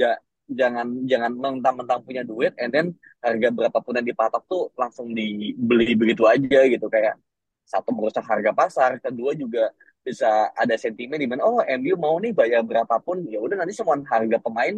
Ja- 0.00 0.18
jangan 0.46 0.86
jangan 1.10 1.32
mentang-mentang 1.34 2.00
punya 2.06 2.22
duit 2.22 2.54
and 2.62 2.70
then 2.70 2.86
harga 3.18 3.48
berapapun 3.50 3.98
yang 3.98 4.06
dipatok 4.06 4.42
tuh 4.46 4.70
langsung 4.78 5.10
dibeli 5.10 5.98
begitu 5.98 6.22
aja 6.26 6.60
gitu. 6.70 6.86
Kayak 6.86 7.18
satu 7.66 7.90
merusak 7.90 8.22
harga 8.22 8.54
pasar 8.54 8.90
kedua 9.02 9.34
juga 9.34 9.74
bisa 10.06 10.54
ada 10.54 10.78
sentimen 10.78 11.18
di 11.18 11.26
mana 11.26 11.42
oh 11.42 11.58
MU 11.66 11.98
mau 11.98 12.14
nih 12.22 12.30
bayar 12.30 12.62
berapapun 12.62 13.26
ya 13.26 13.42
udah 13.42 13.58
nanti 13.58 13.74
semua 13.74 13.98
harga 14.06 14.38
pemain 14.38 14.74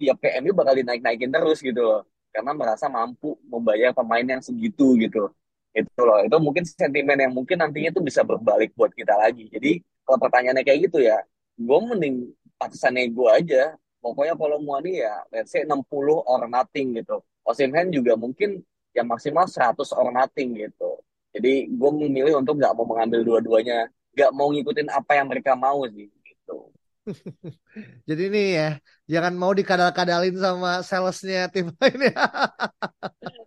tiap 0.00 0.16
ke 0.24 0.32
MU 0.40 0.56
bakal 0.56 0.72
dinaik-naikin 0.80 1.28
terus 1.28 1.60
gitu 1.60 1.80
loh. 1.84 2.00
Karena 2.32 2.56
merasa 2.56 2.88
mampu 2.88 3.36
membayar 3.44 3.92
pemain 3.92 4.24
yang 4.24 4.40
segitu 4.40 4.96
gitu. 4.96 5.28
Itu 5.76 6.00
loh 6.02 6.24
itu 6.24 6.36
mungkin 6.40 6.64
sentimen 6.64 7.18
yang 7.20 7.32
mungkin 7.36 7.60
nantinya 7.60 7.92
tuh 7.92 8.02
bisa 8.02 8.24
berbalik 8.24 8.72
buat 8.72 8.90
kita 8.96 9.12
lagi. 9.20 9.52
Jadi 9.52 9.84
kalau 10.08 10.18
pertanyaannya 10.18 10.64
kayak 10.64 10.80
gitu 10.88 10.98
ya 11.04 11.20
gue 11.60 11.78
mending 11.92 12.32
atasan 12.56 12.96
ego 12.96 13.28
aja. 13.28 13.76
Pokoknya 14.00 14.34
kalau 14.40 14.56
Muani 14.64 15.00
ya, 15.04 15.14
let's 15.32 15.52
say 15.52 15.62
60 15.64 16.20
or 16.24 16.40
nothing 16.48 16.96
gitu. 16.96 17.20
Osimhen 17.44 17.92
juga 17.92 18.16
mungkin 18.16 18.60
yang 18.96 19.06
maksimal 19.06 19.46
100 19.46 19.92
or 19.92 20.08
nothing 20.10 20.56
gitu. 20.56 21.00
Jadi 21.30 21.70
gue 21.70 21.90
memilih 21.94 22.40
untuk 22.42 22.58
nggak 22.58 22.74
mau 22.74 22.86
mengambil 22.88 23.20
dua-duanya, 23.22 23.86
nggak 24.16 24.30
mau 24.34 24.48
ngikutin 24.50 24.88
apa 24.90 25.12
yang 25.20 25.26
mereka 25.30 25.52
mau 25.54 25.84
sih 25.86 26.08
gitu. 26.26 26.72
Jadi 28.08 28.22
ini 28.28 28.42
ya, 28.58 28.68
jangan 29.08 29.34
mau 29.40 29.52
dikadal-kadalin 29.56 30.36
sama 30.36 30.82
salesnya 30.84 31.48
tim 31.52 31.70
lain 31.80 32.00
ya. 32.12 32.24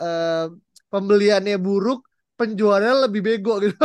eh, 0.01 0.47
pembeliannya 0.93 1.57
buruk, 1.59 2.01
penjualannya 2.39 2.95
lebih 3.09 3.21
bego 3.27 3.53
gitu. 3.65 3.77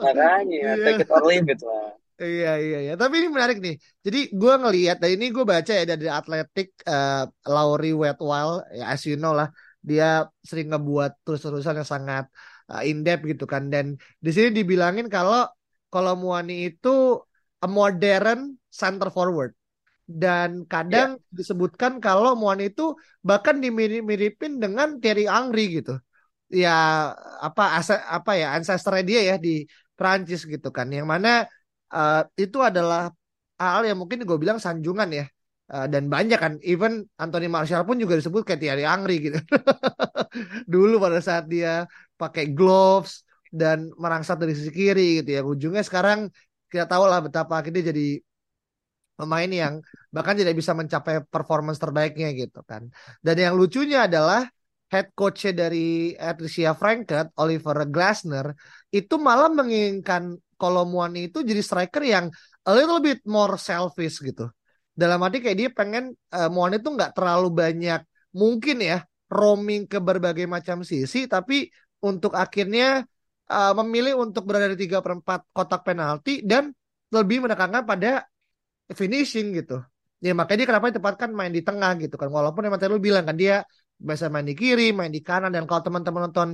Makanya, 0.00 0.76
take 0.84 1.00
Iya. 1.00 1.04
it 1.04 1.10
or 1.10 1.22
leave 1.24 1.48
it 1.48 1.60
lah. 1.64 1.96
Iya 2.22 2.48
iya 2.64 2.76
iya. 2.84 2.92
Tapi 3.00 3.14
ini 3.20 3.28
menarik 3.36 3.56
nih. 3.64 3.74
Jadi 4.04 4.18
gue 4.40 4.52
ngelihat, 4.62 4.96
dan 5.02 5.10
ini 5.14 5.24
gue 5.36 5.44
baca 5.52 5.72
ya 5.78 5.84
dari 5.92 6.08
Atletik 6.18 6.68
uh, 6.88 7.28
Laurie 7.52 7.92
Wetwell, 8.02 8.50
ya 8.78 8.84
as 8.92 9.02
you 9.08 9.20
know 9.20 9.32
lah, 9.36 9.48
dia 9.88 10.04
sering 10.48 10.66
ngebuat 10.72 11.10
tulisan-tulisan 11.24 11.76
yang 11.80 11.90
sangat 11.94 12.24
uh, 12.72 12.80
in-depth 12.88 13.22
gitu 13.30 13.44
kan. 13.52 13.62
Dan 13.72 13.86
di 14.24 14.30
sini 14.32 14.48
dibilangin 14.58 15.06
kalau 15.12 15.44
kalau 15.92 16.12
Muani 16.16 16.72
itu 16.72 17.20
a 17.60 17.68
modern 17.68 18.56
center 18.80 19.08
forward. 19.12 19.52
Dan 20.08 20.64
kadang 20.72 21.20
Ya, 21.20 21.28
disebutkan 21.36 21.92
kalau 22.00 22.32
Muani 22.32 22.72
itu 22.72 22.96
bahkan 23.28 23.60
dimirip-miripin 23.60 24.56
dengan 24.62 24.88
Thierry 25.02 25.28
Henry 25.28 25.82
gitu. 25.84 26.00
Ya 26.48 26.70
apa 27.42 27.76
ase, 27.76 27.92
apa 28.16 28.38
ya 28.40 28.56
ancestor 28.56 28.94
dia 29.04 29.20
ya 29.20 29.36
di 29.36 29.68
Prancis 29.98 30.48
gitu 30.48 30.68
kan. 30.72 30.86
Yang 30.96 31.08
mana 31.12 31.30
uh, 31.96 32.22
itu 32.36 32.58
adalah 32.60 33.08
hal 33.56 33.82
yang 33.88 33.96
mungkin 33.96 34.22
gue 34.28 34.38
bilang 34.38 34.60
sanjungan 34.60 35.08
ya. 35.10 35.26
Uh, 35.66 35.90
dan 35.90 36.06
banyak 36.06 36.38
kan, 36.38 36.52
even 36.62 37.02
Anthony 37.18 37.50
Martial 37.50 37.82
pun 37.82 37.98
juga 37.98 38.14
disebut 38.14 38.46
kayak 38.46 38.60
Thierry 38.62 38.84
Henry 38.86 39.16
gitu. 39.18 39.38
Dulu 40.72 41.02
pada 41.02 41.18
saat 41.18 41.50
dia 41.50 41.88
pakai 42.14 42.54
gloves 42.54 43.26
dan 43.50 43.90
merangsat 43.98 44.38
dari 44.38 44.54
sisi 44.54 44.70
kiri 44.70 45.24
gitu 45.24 45.30
ya. 45.34 45.42
Ujungnya 45.42 45.82
sekarang 45.82 46.30
kita 46.70 46.86
tahu 46.86 47.10
lah 47.10 47.18
betapa 47.18 47.58
akhirnya 47.58 47.90
jadi 47.90 48.22
pemain 49.16 49.48
yang 49.48 49.74
bahkan 50.12 50.36
tidak 50.36 50.54
bisa 50.54 50.76
mencapai 50.76 51.24
performance 51.26 51.80
terbaiknya 51.82 52.30
gitu 52.36 52.62
kan. 52.62 52.86
Dan 53.24 53.36
yang 53.40 53.54
lucunya 53.58 54.06
adalah 54.06 54.46
head 54.92 55.10
coach 55.18 55.50
dari 55.50 56.14
Patricia 56.14 56.76
Frankfurt, 56.78 57.34
Oliver 57.42 57.90
Glasner, 57.90 58.54
itu 58.94 59.18
malah 59.18 59.50
menginginkan 59.50 60.38
Kolomuani 60.56 61.28
itu 61.28 61.44
jadi 61.44 61.60
striker 61.60 62.02
yang 62.02 62.26
a 62.64 62.72
little 62.72 62.98
bit 62.98 63.20
more 63.28 63.54
selfish 63.60 64.20
gitu. 64.24 64.48
Dalam 64.96 65.20
arti 65.20 65.44
kayak 65.44 65.58
dia 65.60 65.68
pengen 65.70 66.16
uh, 66.32 66.48
Muani 66.48 66.80
itu 66.80 66.88
nggak 66.88 67.12
terlalu 67.12 67.52
banyak 67.52 68.00
mungkin 68.32 68.80
ya 68.80 69.04
roaming 69.28 69.84
ke 69.84 70.00
berbagai 70.00 70.48
macam 70.48 70.80
sisi, 70.80 71.28
tapi 71.28 71.68
untuk 72.00 72.32
akhirnya 72.32 73.04
uh, 73.52 73.72
memilih 73.82 74.16
untuk 74.16 74.48
berada 74.48 74.72
di 74.72 74.88
tiga 74.88 75.04
perempat 75.04 75.44
kotak 75.52 75.84
penalti 75.84 76.40
dan 76.40 76.72
lebih 77.12 77.44
menekankan 77.44 77.84
pada 77.84 78.24
finishing 78.96 79.52
gitu. 79.52 79.82
Ya 80.24 80.32
makanya 80.32 80.64
dia 80.64 80.68
kenapa 80.72 80.88
ditempatkan 80.88 81.30
main 81.36 81.52
di 81.52 81.60
tengah 81.60 81.92
gitu 82.00 82.16
kan. 82.16 82.32
Walaupun 82.32 82.64
emang 82.64 82.80
tadi 82.80 82.90
lu 82.96 83.02
bilang 83.02 83.28
kan 83.28 83.36
dia 83.36 83.62
biasa 84.00 84.32
main 84.32 84.48
di 84.48 84.56
kiri, 84.56 84.96
main 84.96 85.12
di 85.12 85.20
kanan 85.20 85.52
dan 85.52 85.68
kalau 85.68 85.84
teman-teman 85.84 86.32
nonton 86.32 86.48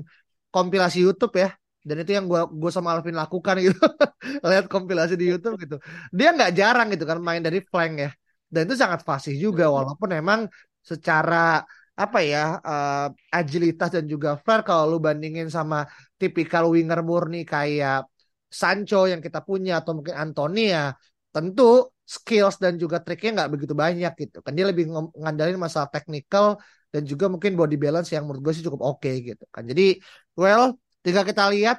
kompilasi 0.50 1.06
YouTube 1.06 1.38
ya 1.38 1.54
dan 1.82 1.96
itu 2.02 2.10
yang 2.16 2.26
gua 2.30 2.46
gua 2.46 2.70
sama 2.70 2.94
Alvin 2.94 3.18
lakukan 3.18 3.54
gitu. 3.58 3.78
Lihat 4.50 4.66
kompilasi 4.70 5.14
di 5.18 5.26
YouTube 5.30 5.58
gitu. 5.62 5.76
Dia 6.14 6.30
nggak 6.36 6.52
jarang 6.54 6.88
gitu 6.94 7.04
kan 7.10 7.18
main 7.18 7.42
dari 7.42 7.58
flank 7.62 7.92
ya. 7.98 8.10
Dan 8.52 8.70
itu 8.70 8.76
sangat 8.78 9.00
fasih 9.02 9.34
juga 9.34 9.66
walaupun 9.72 10.12
emang 10.14 10.40
secara 10.82 11.64
apa 11.92 12.18
ya 12.24 12.56
uh, 12.64 13.06
agilitas 13.28 13.92
dan 13.92 14.04
juga 14.08 14.40
flair 14.40 14.64
kalau 14.64 14.96
lu 14.96 14.98
bandingin 15.06 15.48
sama 15.52 15.84
tipikal 16.16 16.72
winger 16.72 17.00
murni 17.04 17.44
kayak 17.44 18.08
Sancho 18.52 19.08
yang 19.08 19.20
kita 19.24 19.40
punya 19.44 19.80
atau 19.80 19.92
mungkin 19.96 20.16
Antonia 20.16 20.92
tentu 21.32 21.88
skills 22.04 22.60
dan 22.60 22.76
juga 22.76 23.00
triknya 23.00 23.30
nggak 23.40 23.50
begitu 23.56 23.74
banyak 23.76 24.12
gitu 24.22 24.38
kan. 24.44 24.52
Dia 24.52 24.66
lebih 24.70 24.84
ngandalin 25.16 25.56
masalah 25.56 25.88
technical 25.88 26.60
dan 26.92 27.02
juga 27.08 27.24
mungkin 27.32 27.56
body 27.56 27.76
balance 27.80 28.12
yang 28.12 28.28
menurut 28.28 28.42
gue 28.44 28.52
sih 28.56 28.64
cukup 28.68 28.82
oke 28.84 29.00
okay, 29.00 29.14
gitu 29.32 29.44
kan. 29.48 29.64
Jadi 29.64 29.96
well 30.36 30.76
tinggal 31.02 31.26
kita 31.26 31.50
lihat 31.50 31.78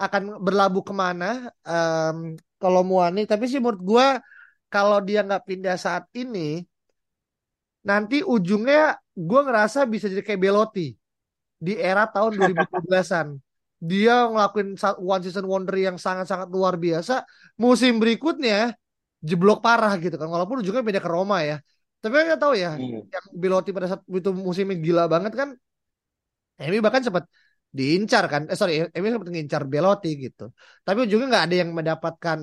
akan 0.00 0.42
berlabuh 0.42 0.82
ke 0.82 0.94
mana 0.96 1.52
um, 1.62 2.34
kalau 2.58 2.82
Muani. 2.82 3.28
Tapi 3.28 3.46
sih 3.46 3.62
menurut 3.62 3.80
gue 3.80 4.06
kalau 4.72 4.98
dia 5.04 5.22
nggak 5.22 5.44
pindah 5.46 5.76
saat 5.78 6.08
ini 6.16 6.64
nanti 7.86 8.24
ujungnya 8.24 8.96
gue 9.12 9.40
ngerasa 9.44 9.84
bisa 9.86 10.08
jadi 10.08 10.22
kayak 10.24 10.40
Belotti 10.40 10.94
di 11.62 11.74
era 11.78 12.06
tahun 12.08 12.38
2012-an 12.40 13.28
dia 13.90 14.30
ngelakuin 14.30 14.78
one 15.02 15.22
season 15.26 15.46
wonder 15.46 15.74
yang 15.74 15.98
sangat-sangat 15.98 16.48
luar 16.50 16.78
biasa. 16.78 17.26
Musim 17.58 17.98
berikutnya 17.98 18.74
jeblok 19.22 19.62
parah 19.62 19.94
gitu 19.98 20.14
kan. 20.14 20.30
Walaupun 20.30 20.62
ujungnya 20.62 20.82
beda 20.82 21.00
ke 21.02 21.10
Roma 21.10 21.42
ya. 21.42 21.58
Tapi 22.02 22.12
kan 22.18 22.24
nggak 22.34 22.42
tahu 22.42 22.54
ya 22.58 22.74
hmm. 22.74 23.10
yang 23.14 23.26
Belotti 23.30 23.70
pada 23.70 23.86
saat 23.86 24.02
itu 24.10 24.30
musimnya 24.34 24.74
gila 24.74 25.06
banget 25.06 25.38
kan 25.38 25.54
Emi 26.58 26.82
bahkan 26.82 26.98
sempat 26.98 27.30
diincar 27.78 28.24
kan? 28.32 28.42
Eh 28.50 28.56
sorry 28.60 28.72
Emi 28.96 29.08
sempat 29.12 29.30
ngincar 29.32 29.62
Belotti 29.72 30.08
gitu. 30.24 30.42
Tapi 30.86 30.98
ujungnya 31.04 31.26
nggak 31.32 31.44
ada 31.46 31.56
yang 31.62 31.70
mendapatkan 31.78 32.38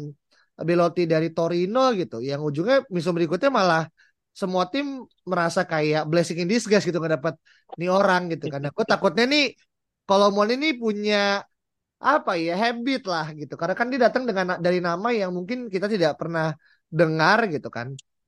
Belotti 0.68 1.02
dari 1.14 1.28
Torino 1.38 1.80
gitu. 2.00 2.16
Yang 2.30 2.42
ujungnya 2.50 2.78
musim 2.94 3.14
berikutnya 3.18 3.50
malah 3.60 3.84
semua 4.34 4.64
tim 4.72 4.86
merasa 5.32 5.62
kayak 5.72 6.02
blessing 6.10 6.38
in 6.42 6.48
disguise 6.52 6.86
gitu 6.88 6.98
nggak 7.02 7.14
dapat 7.20 7.34
nih 7.76 7.90
orang 7.92 8.22
gitu 8.32 8.46
karena 8.48 8.68
aku 8.72 8.84
takutnya 8.88 9.26
nih 9.34 9.44
kalau 10.08 10.32
Mon 10.32 10.50
ini 10.50 10.68
punya 10.80 11.44
apa 12.00 12.32
ya 12.40 12.56
habit 12.56 13.02
lah 13.12 13.26
gitu. 13.40 13.54
Karena 13.60 13.76
kan 13.80 13.88
dia 13.92 14.00
datang 14.08 14.24
dengan 14.30 14.46
dari 14.66 14.80
nama 14.80 15.08
yang 15.12 15.32
mungkin 15.38 15.68
kita 15.74 15.88
tidak 15.92 16.16
pernah 16.20 16.56
dengar 16.90 17.38
gitu 17.54 17.68
kan. 17.68 17.88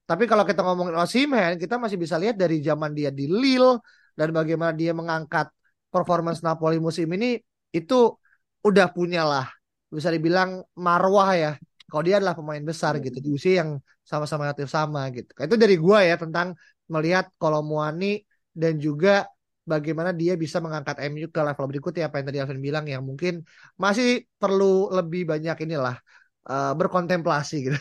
Tapi 0.09 0.23
kalau 0.27 0.43
kita 0.43 0.59
ngomongin 0.65 0.95
Osimhen 0.99 1.55
kita 1.55 1.79
masih 1.79 1.95
bisa 1.95 2.19
lihat 2.21 2.35
dari 2.35 2.59
zaman 2.59 2.91
dia 2.91 3.09
di 3.15 3.25
Lille 3.31 3.79
dan 4.11 4.29
bagaimana 4.35 4.75
dia 4.75 4.91
mengangkat 4.91 5.47
performance 5.93 6.39
Napoli 6.41 6.79
musim 6.79 7.07
ini 7.11 7.37
itu 7.75 8.15
udah 8.63 8.87
punya 8.95 9.27
lah 9.27 9.47
bisa 9.91 10.07
dibilang 10.07 10.63
marwah 10.79 11.29
ya 11.35 11.51
kalau 11.91 12.03
dia 12.07 12.23
adalah 12.23 12.39
pemain 12.39 12.63
besar 12.63 13.03
gitu 13.03 13.19
di 13.19 13.29
usia 13.35 13.59
yang 13.61 13.75
sama-sama 14.07 14.47
relatif 14.47 14.71
sama 14.71 15.11
gitu. 15.11 15.27
Itu 15.35 15.59
dari 15.59 15.75
gua 15.75 15.99
ya 16.07 16.15
tentang 16.15 16.55
melihat 16.87 17.27
Muani 17.39 18.23
dan 18.55 18.79
juga 18.79 19.27
bagaimana 19.67 20.15
dia 20.15 20.39
bisa 20.39 20.63
mengangkat 20.63 21.03
MU 21.11 21.27
ke 21.27 21.39
level 21.43 21.67
berikutnya 21.67 22.07
apa 22.07 22.23
yang 22.23 22.27
tadi 22.31 22.39
Alvin 22.39 22.61
bilang 22.63 22.85
yang 22.87 23.03
mungkin 23.03 23.43
masih 23.75 24.23
perlu 24.39 24.87
lebih 24.91 25.27
banyak 25.27 25.67
inilah 25.67 25.99
uh, 26.47 26.73
berkontemplasi 26.79 27.55
gitu. 27.67 27.77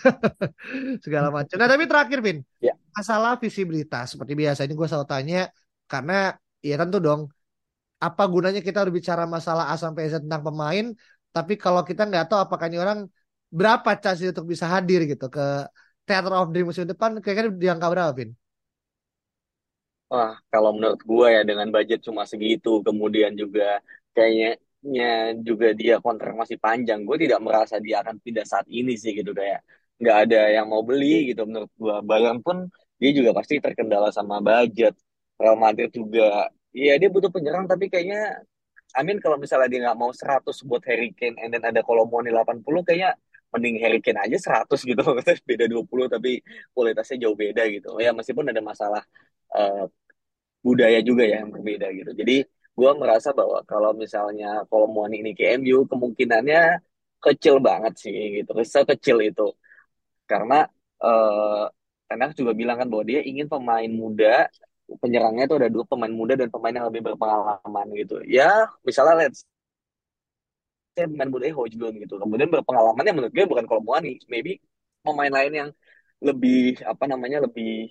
Segala 1.06 1.30
macam. 1.30 1.54
Nah 1.54 1.70
tapi 1.70 1.86
terakhir 1.86 2.18
Vin 2.18 2.38
ya. 2.58 2.74
masalah 2.90 3.38
visibilitas. 3.38 4.18
Seperti 4.18 4.34
biasa 4.34 4.66
ini 4.66 4.74
gue 4.74 4.86
selalu 4.90 5.06
tanya 5.06 5.40
karena 5.86 6.34
ya 6.58 6.74
tentu 6.78 6.98
dong 6.98 7.30
apa 8.06 8.22
gunanya 8.32 8.60
kita 8.66 8.78
berbicara 8.84 9.24
masalah 9.36 9.64
A 9.72 9.74
sampai 9.84 10.02
Z 10.12 10.14
tentang 10.24 10.42
pemain 10.46 10.84
tapi 11.34 11.52
kalau 11.64 11.80
kita 11.88 12.02
nggak 12.08 12.24
tahu 12.28 12.38
apakah 12.46 12.66
ini 12.68 12.78
orang 12.84 12.98
berapa 13.58 13.90
chance 14.02 14.20
untuk 14.32 14.46
bisa 14.52 14.66
hadir 14.74 15.00
gitu 15.10 15.24
ke 15.34 15.40
Theater 16.06 16.32
of 16.38 16.46
Dream 16.52 16.66
musim 16.70 16.86
depan 16.92 17.10
kira-kira 17.22 17.48
di 17.62 17.66
angka 17.72 17.86
berapa 17.92 18.12
Vin? 18.18 18.30
Wah, 20.10 20.34
kalau 20.50 20.70
menurut 20.76 21.00
gue 21.10 21.26
ya 21.36 21.40
dengan 21.48 21.68
budget 21.74 21.98
cuma 22.06 22.22
segitu, 22.26 22.68
kemudian 22.86 23.32
juga 23.38 23.78
kayaknya 24.14 25.06
juga 25.48 25.66
dia 25.80 25.94
kontrak 26.02 26.32
masih 26.40 26.58
panjang, 26.64 26.98
gue 27.06 27.16
tidak 27.24 27.38
merasa 27.46 27.74
dia 27.78 28.02
akan 28.02 28.16
pindah 28.24 28.42
saat 28.52 28.66
ini 28.66 28.92
sih 28.98 29.14
gitu 29.18 29.30
kayak 29.40 29.62
nggak 30.02 30.16
ada 30.26 30.38
yang 30.56 30.66
mau 30.72 30.82
beli 30.88 31.30
gitu 31.30 31.40
menurut 31.48 31.70
gue. 31.78 31.94
Bayern 32.10 32.38
pun 32.42 32.56
dia 33.00 33.10
juga 33.18 33.30
pasti 33.38 33.54
terkendala 33.64 34.08
sama 34.10 34.42
budget. 34.42 34.94
Real 35.40 35.56
Madrid 35.64 35.90
juga, 35.94 36.50
iya 36.78 36.92
dia 37.00 37.08
butuh 37.14 37.30
penyerang 37.34 37.64
tapi 37.70 37.90
kayaknya, 37.92 38.40
Amin 38.98 39.22
kalau 39.22 39.38
misalnya 39.38 39.68
dia 39.70 39.80
nggak 39.86 39.98
mau 40.02 40.10
100 40.10 40.66
buat 40.66 40.82
Harry 40.88 41.14
Kane, 41.14 41.38
and 41.42 41.50
then 41.54 41.62
ada 41.62 41.80
Kolomoni 41.86 42.30
80, 42.34 42.82
kayaknya 42.86 43.10
mending 43.54 43.76
Harry 43.82 44.00
Kane 44.02 44.18
aja 44.26 44.36
100 44.66 44.82
gitu, 44.82 45.02
beda 45.50 45.64
20 45.70 46.06
tapi 46.10 46.42
kualitasnya 46.74 47.16
jauh 47.26 47.36
beda 47.38 47.62
gitu. 47.70 47.88
Ya 48.02 48.10
meskipun 48.14 48.50
ada 48.50 48.62
masalah 48.62 49.02
uh, 49.54 49.86
budaya 50.66 50.98
juga 51.08 51.22
ya 51.26 51.42
yang 51.42 51.50
berbeda 51.54 51.86
gitu. 51.98 52.10
Jadi 52.20 52.36
gue 52.78 52.90
merasa 53.02 53.30
bahwa 53.36 53.58
kalau 53.66 53.90
misalnya 53.94 54.64
Kolomwani 54.70 55.22
ini 55.22 55.32
ke 55.38 55.44
MU 55.60 55.86
kemungkinannya 55.90 56.80
kecil 57.20 57.60
banget 57.60 57.94
sih 58.02 58.42
gitu, 58.42 58.50
kecil 58.90 59.16
itu 59.20 59.42
karena 60.30 60.64
uh, 61.02 61.66
Enak 62.10 62.34
juga 62.34 62.52
bilang 62.58 62.74
kan 62.74 62.90
bahwa 62.90 63.04
dia 63.06 63.22
ingin 63.22 63.46
pemain 63.46 63.86
muda 63.86 64.50
penyerangnya 65.02 65.44
itu 65.46 65.56
ada 65.60 65.68
dua 65.74 65.84
pemain 65.86 66.12
muda 66.20 66.34
dan 66.40 66.48
pemain 66.54 66.74
yang 66.74 66.86
lebih 66.90 67.02
berpengalaman 67.12 67.86
gitu. 68.00 68.14
Ya 68.26 68.66
misalnya 68.86 69.14
let's 69.26 69.46
saya 70.94 71.06
pemain 71.10 71.30
muda 71.30 71.46
Hojlund 71.58 71.96
gitu. 72.02 72.14
Kemudian 72.22 72.48
berpengalamannya 72.54 73.12
menurut 73.16 73.32
gue 73.36 73.44
bukan 73.46 73.64
Kolomwani 73.68 74.18
maybe 74.32 74.58
pemain 75.06 75.32
lain 75.32 75.52
yang 75.60 75.70
lebih 76.20 76.82
apa 76.84 77.04
namanya 77.08 77.38
lebih 77.46 77.88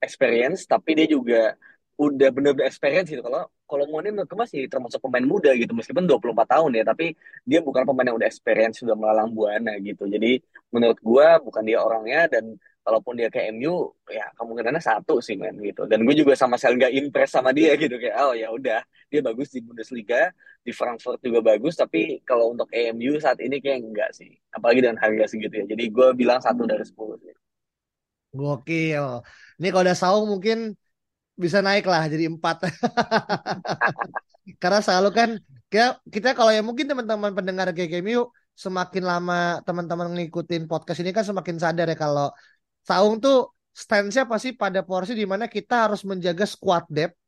experience 0.00 0.64
tapi 0.64 0.96
dia 0.98 1.06
juga 1.10 1.36
udah 1.96 2.28
bener-bener 2.34 2.68
experience 2.70 3.08
gitu. 3.12 3.22
Kalau 3.24 3.48
kalau 3.66 3.84
Mone 3.90 4.08
menurut 4.14 4.30
masih 4.36 4.68
termasuk 4.72 5.00
pemain 5.04 5.24
muda 5.26 5.50
gitu 5.56 5.72
meskipun 5.74 6.04
24 6.06 6.46
tahun 6.54 6.70
ya 6.78 6.84
tapi 6.86 7.04
dia 7.48 7.58
bukan 7.66 7.82
pemain 7.88 8.06
yang 8.12 8.16
udah 8.20 8.28
experience 8.30 8.76
sudah 8.84 8.94
melalang 8.94 9.32
buana 9.36 9.72
gitu. 9.82 10.04
Jadi 10.06 10.38
menurut 10.70 10.98
gua 11.02 11.40
bukan 11.42 11.62
dia 11.66 11.78
orangnya 11.82 12.30
dan 12.32 12.44
kalaupun 12.86 13.18
dia 13.18 13.26
ke 13.26 13.50
MU 13.50 13.90
ya 14.06 14.30
kemungkinannya 14.38 14.78
satu 14.78 15.18
sih 15.18 15.34
men 15.34 15.58
gitu. 15.58 15.90
Dan 15.90 16.06
gue 16.06 16.14
juga 16.14 16.38
sama 16.38 16.54
sekali 16.54 16.78
nggak 16.78 16.94
impress 17.02 17.34
sama 17.34 17.50
dia 17.50 17.74
gitu. 17.74 17.98
Kayak 17.98 18.16
oh 18.22 18.32
ya 18.38 18.54
udah 18.54 18.80
dia 19.10 19.20
bagus 19.26 19.50
di 19.50 19.58
Bundesliga 19.58 20.30
di 20.62 20.70
Frankfurt 20.70 21.18
juga 21.18 21.42
bagus 21.42 21.74
tapi 21.74 22.22
kalau 22.22 22.54
untuk 22.54 22.70
MU 22.70 23.18
saat 23.18 23.42
ini 23.42 23.58
kayak 23.58 23.82
enggak 23.82 24.10
sih. 24.14 24.30
Apalagi 24.54 24.86
dengan 24.86 25.02
harga 25.02 25.26
segitu 25.26 25.66
ya. 25.66 25.66
Jadi 25.66 25.84
gue 25.90 26.08
bilang 26.14 26.38
satu 26.38 26.62
dari 26.62 26.86
sepuluh 26.86 27.18
sih. 27.18 27.34
Gokil. 28.30 29.26
Ini 29.58 29.68
kalau 29.74 29.82
udah 29.82 29.98
saung 29.98 30.30
mungkin 30.30 30.78
bisa 31.34 31.58
naik 31.58 31.90
lah 31.90 32.06
jadi 32.06 32.30
empat. 32.30 32.70
Karena 34.62 34.78
selalu 34.78 35.10
kan 35.10 35.28
kita, 35.66 35.98
kita 36.06 36.38
kalau 36.38 36.54
ya 36.54 36.62
mungkin 36.62 36.86
teman-teman 36.86 37.34
pendengar 37.34 37.66
GGMU 37.74 38.30
semakin 38.56 39.04
lama 39.04 39.60
teman-teman 39.68 40.08
ngikutin 40.16 40.64
podcast 40.64 41.04
ini 41.04 41.12
kan 41.12 41.28
semakin 41.28 41.60
sadar 41.60 41.92
ya 41.92 41.96
kalau 41.98 42.32
saung 42.86 43.18
tuh 43.18 43.50
stance-nya 43.76 44.24
pasti 44.24 44.56
pada 44.56 44.80
porsi 44.80 45.12
di 45.12 45.26
mana 45.28 45.44
kita 45.50 45.90
harus 45.90 46.00
menjaga 46.06 46.46
squad 46.48 46.86
depth 46.88 47.18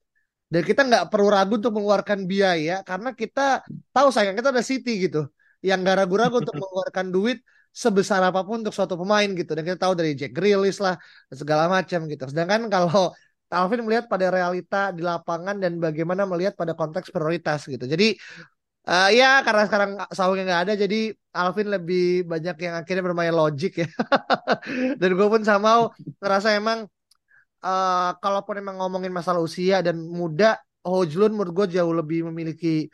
dan 0.49 0.63
kita 0.65 0.81
nggak 0.89 1.05
perlu 1.13 1.29
ragu 1.29 1.61
untuk 1.61 1.77
mengeluarkan 1.77 2.25
biaya 2.25 2.81
karena 2.81 3.13
kita 3.13 3.61
tahu 3.93 4.09
sayang 4.09 4.33
kita 4.39 4.49
ada 4.49 4.65
City 4.65 5.11
gitu 5.11 5.29
yang 5.61 5.85
gak 5.85 6.07
ragu-ragu 6.07 6.41
untuk 6.41 6.57
mengeluarkan 6.63 7.07
duit 7.13 7.39
sebesar 7.69 8.25
apa 8.25 8.41
pun 8.47 8.65
untuk 8.65 8.73
suatu 8.73 8.97
pemain 8.97 9.29
gitu 9.29 9.53
dan 9.53 9.63
kita 9.67 9.79
tahu 9.85 9.93
dari 9.93 10.17
Jack 10.17 10.33
Grealish 10.33 10.81
lah 10.81 10.97
segala 11.29 11.69
macam 11.69 12.09
gitu 12.09 12.25
sedangkan 12.33 12.65
kalau 12.75 13.13
Alvin 13.49 13.81
melihat 13.85 14.13
pada 14.13 14.29
realita 14.29 14.93
di 14.93 15.01
lapangan 15.01 15.57
dan 15.57 15.81
bagaimana 15.81 16.29
melihat 16.29 16.53
pada 16.53 16.77
konteks 16.77 17.09
prioritas 17.09 17.65
gitu. 17.65 17.89
Jadi 17.89 18.13
uh, 18.89 19.09
ya 19.13 19.45
karena 19.47 19.63
sekarang 19.69 19.91
Saungnya 20.17 20.45
nggak 20.49 20.63
ada, 20.65 20.75
jadi 20.75 21.13
Alvin 21.37 21.69
lebih 21.69 22.27
banyak 22.27 22.57
yang 22.65 22.75
akhirnya 22.81 23.05
bermain 23.05 23.35
logik 23.35 23.73
ya. 23.85 23.89
dan 25.01 25.11
gue 25.15 25.29
pun 25.29 25.43
sama 25.45 25.93
ngerasa 26.19 26.57
emang 26.57 26.89
uh, 27.63 28.11
kalaupun 28.19 28.59
emang 28.59 28.81
ngomongin 28.81 29.13
masalah 29.13 29.39
usia 29.45 29.85
dan 29.85 30.01
muda, 30.01 30.59
Hojlun 30.83 31.37
menurut 31.37 31.53
gue 31.55 31.67
jauh 31.79 31.93
lebih 31.93 32.27
memiliki 32.33 32.89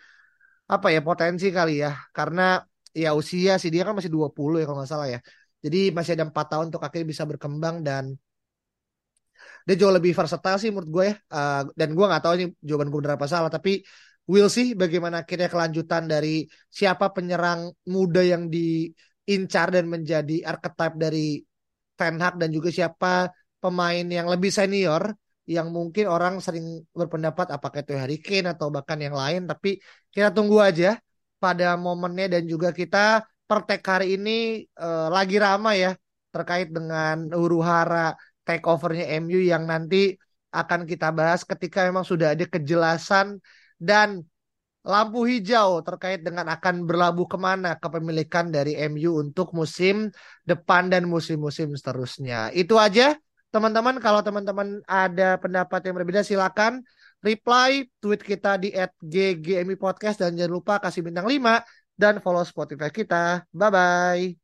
apa 0.67 0.89
ya 0.91 1.01
potensi 1.01 1.49
kali 1.55 1.81
ya, 1.85 1.93
karena 2.11 2.61
ya 2.95 3.11
usia 3.15 3.59
sih 3.63 3.71
dia 3.75 3.83
kan 3.87 3.95
masih 3.99 4.11
20 4.13 4.61
ya 4.61 4.65
kalau 4.67 4.79
nggak 4.83 4.91
salah 4.91 5.09
ya. 5.09 5.21
Jadi 5.65 5.97
masih 5.97 6.13
ada 6.19 6.29
empat 6.29 6.47
tahun 6.53 6.69
untuk 6.69 6.83
akhirnya 6.85 7.09
bisa 7.09 7.25
berkembang 7.25 7.81
dan 7.81 8.13
dia 9.65 9.75
jauh 9.81 9.95
lebih 9.97 10.13
versatile 10.13 10.61
sih 10.61 10.69
menurut 10.69 10.91
gue 10.93 11.05
ya. 11.09 11.15
Uh, 11.33 11.63
dan 11.73 11.89
gue 11.97 12.05
nggak 12.05 12.23
tahu 12.23 12.33
ini 12.37 12.47
jawaban 12.61 12.89
gue 12.93 12.99
benar 13.01 13.17
apa 13.17 13.27
salah, 13.29 13.49
tapi 13.49 13.81
will 14.31 14.49
sih 14.49 14.73
bagaimana 14.73 15.23
akhirnya 15.23 15.49
kelanjutan 15.53 16.09
dari 16.09 16.49
siapa 16.73 17.13
penyerang 17.13 17.73
muda 17.89 18.23
yang 18.25 18.49
diincar 18.49 19.69
dan 19.75 19.87
menjadi 19.91 20.45
archetype 20.45 20.97
dari 20.97 21.45
Ten 21.95 22.19
Hag 22.19 22.41
dan 22.41 22.51
juga 22.51 22.69
siapa 22.75 23.31
pemain 23.63 24.05
yang 24.05 24.27
lebih 24.27 24.51
senior 24.51 25.15
yang 25.45 25.69
mungkin 25.77 26.09
orang 26.09 26.41
sering 26.41 26.89
berpendapat 26.97 27.53
apakah 27.53 27.85
itu 27.85 27.93
Harry 27.97 28.19
Kane 28.21 28.57
atau 28.57 28.73
bahkan 28.73 28.97
yang 28.97 29.13
lain. 29.13 29.45
Tapi 29.45 29.77
kita 30.09 30.33
tunggu 30.33 30.57
aja 30.65 30.97
pada 31.37 31.77
momennya 31.77 32.41
dan 32.41 32.43
juga 32.49 32.73
kita 32.73 33.21
pertek 33.45 33.85
hari 33.85 34.17
ini 34.17 34.65
uh, 34.81 35.13
lagi 35.13 35.37
ramai 35.37 35.85
ya 35.85 35.93
terkait 36.33 36.73
dengan 36.73 37.29
huru 37.31 37.61
hara 37.61 38.17
takeovernya 38.49 39.21
MU 39.21 39.39
yang 39.39 39.69
nanti 39.69 40.17
akan 40.49 40.89
kita 40.89 41.13
bahas 41.13 41.45
ketika 41.45 41.85
memang 41.85 42.09
sudah 42.09 42.33
ada 42.33 42.47
kejelasan 42.49 43.39
dan 43.85 44.25
lampu 44.85 45.25
hijau 45.25 45.81
terkait 45.81 46.21
dengan 46.21 46.45
akan 46.53 46.85
berlabuh 46.85 47.25
ke 47.25 47.39
mana 47.41 47.77
kepemilikan 47.81 48.53
dari 48.53 48.77
MU 48.93 49.17
untuk 49.17 49.57
musim 49.57 50.13
depan 50.45 50.93
dan 50.93 51.09
musim-musim 51.09 51.73
seterusnya. 51.73 52.53
Itu 52.53 52.77
aja 52.77 53.17
teman-teman. 53.49 53.97
Kalau 54.05 54.21
teman-teman 54.21 54.85
ada 54.85 55.41
pendapat 55.41 55.81
yang 55.89 55.95
berbeda 55.97 56.21
silakan 56.21 56.85
reply 57.25 57.89
tweet 58.05 58.21
kita 58.21 58.61
di 58.61 58.77
@ggmi 59.01 59.75
podcast 59.81 60.21
dan 60.21 60.37
jangan 60.37 60.53
lupa 60.53 60.77
kasih 60.77 61.01
bintang 61.01 61.25
5 61.25 61.65
dan 61.97 62.21
follow 62.21 62.45
Spotify 62.45 62.93
kita. 62.93 63.49
Bye 63.57 63.71
bye. 63.73 64.44